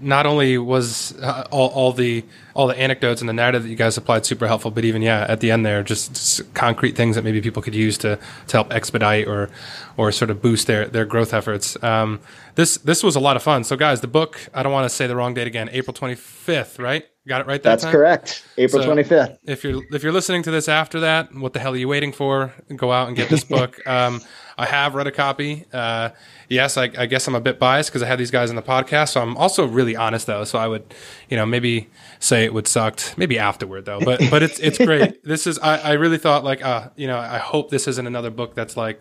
[0.00, 2.24] not only was uh, all, all the
[2.54, 5.26] all the anecdotes and the narrative that you guys applied super helpful, but even yeah,
[5.28, 8.56] at the end there, just, just, concrete things that maybe people could use to to
[8.56, 9.50] help expedite or
[9.98, 11.80] or sort of boost their their growth efforts.
[11.84, 12.20] Um,
[12.54, 13.64] this this was a lot of fun.
[13.64, 15.68] So guys, the book I don't want to say the wrong date again.
[15.70, 17.04] April twenty fifth, right?
[17.28, 17.62] Got it right.
[17.62, 17.92] That That's time?
[17.92, 18.42] correct.
[18.56, 19.38] April twenty so fifth.
[19.44, 22.12] If you're if you're listening to this after that, what the hell are you waiting
[22.12, 22.54] for?
[22.74, 23.86] Go out and get this book.
[23.86, 24.22] Um,
[24.58, 25.64] I have read a copy.
[25.72, 26.10] Uh,
[26.48, 28.62] yes, I, I, guess I'm a bit biased because I had these guys in the
[28.62, 29.10] podcast.
[29.10, 30.42] So I'm also really honest though.
[30.44, 30.92] So I would,
[31.30, 31.88] you know, maybe
[32.18, 34.00] say it would sucked maybe afterward though.
[34.00, 35.24] But but it's it's great.
[35.24, 38.30] this is I, I really thought like uh you know I hope this isn't another
[38.30, 39.00] book that's like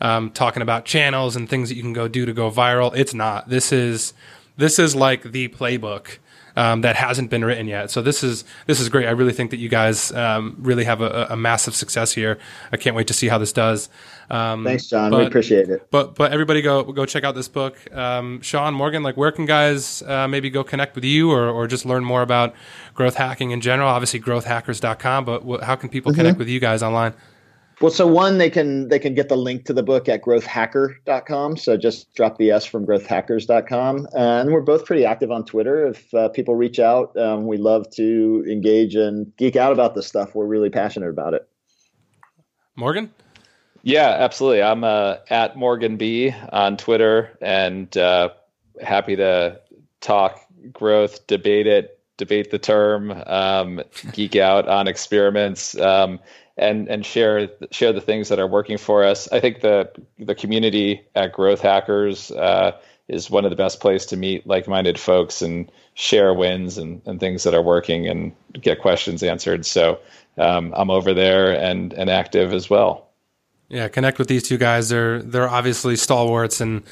[0.00, 2.94] um, talking about channels and things that you can go do to go viral.
[2.94, 3.48] It's not.
[3.48, 4.14] This is
[4.56, 6.18] this is like the playbook
[6.60, 7.90] um, that hasn't been written yet.
[7.90, 9.06] So this is this is great.
[9.06, 12.38] I really think that you guys um, really have a, a, massive success here.
[12.70, 13.88] I can't wait to see how this does.
[14.28, 15.10] Um, Thanks, John.
[15.10, 15.88] But, we appreciate it.
[15.90, 17.78] But but everybody go go check out this book.
[17.96, 21.66] Um, Sean Morgan, like where can guys uh, maybe go connect with you or or
[21.66, 22.54] just learn more about
[22.92, 23.88] growth hacking in general?
[23.88, 25.24] Obviously, growthhackers.com.
[25.24, 26.20] But how can people mm-hmm.
[26.20, 27.14] connect with you guys online?
[27.80, 31.56] Well, so one, they can they can get the link to the book at growthhacker.com.
[31.56, 34.08] So just drop the S from growthhackers.com.
[34.12, 35.86] And we're both pretty active on Twitter.
[35.86, 40.06] If uh, people reach out, um, we love to engage and geek out about this
[40.06, 40.34] stuff.
[40.34, 41.48] We're really passionate about it.
[42.76, 43.10] Morgan?
[43.82, 44.62] Yeah, absolutely.
[44.62, 48.28] I'm uh, at Morgan B on Twitter and uh,
[48.82, 49.58] happy to
[50.02, 50.38] talk
[50.70, 55.78] growth, debate it, debate the term, um, geek out on experiments.
[55.78, 56.20] Um,
[56.56, 59.30] and and share share the things that are working for us.
[59.30, 62.72] I think the the community at Growth Hackers uh,
[63.08, 67.02] is one of the best places to meet like minded folks and share wins and,
[67.06, 69.66] and things that are working and get questions answered.
[69.66, 69.98] So
[70.38, 73.06] um, I'm over there and and active as well.
[73.68, 74.88] Yeah, connect with these two guys.
[74.88, 76.82] They're they're obviously stalwarts and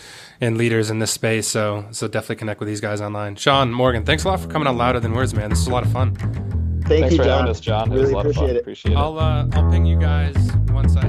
[0.41, 1.49] and leaders in this space.
[1.49, 3.37] So so definitely connect with these guys online.
[3.37, 5.51] Sean Morgan, thanks a lot for coming on Louder Than Words, man.
[5.51, 6.68] This is a lot of fun.
[6.89, 7.39] Thank Thanks you, for John.
[7.41, 7.91] having us, John.
[7.91, 8.51] Really it was a lot of fun.
[8.51, 8.57] It.
[8.57, 8.97] Appreciate it.
[8.97, 10.35] I'll uh, I'll ping you guys
[10.71, 11.07] once I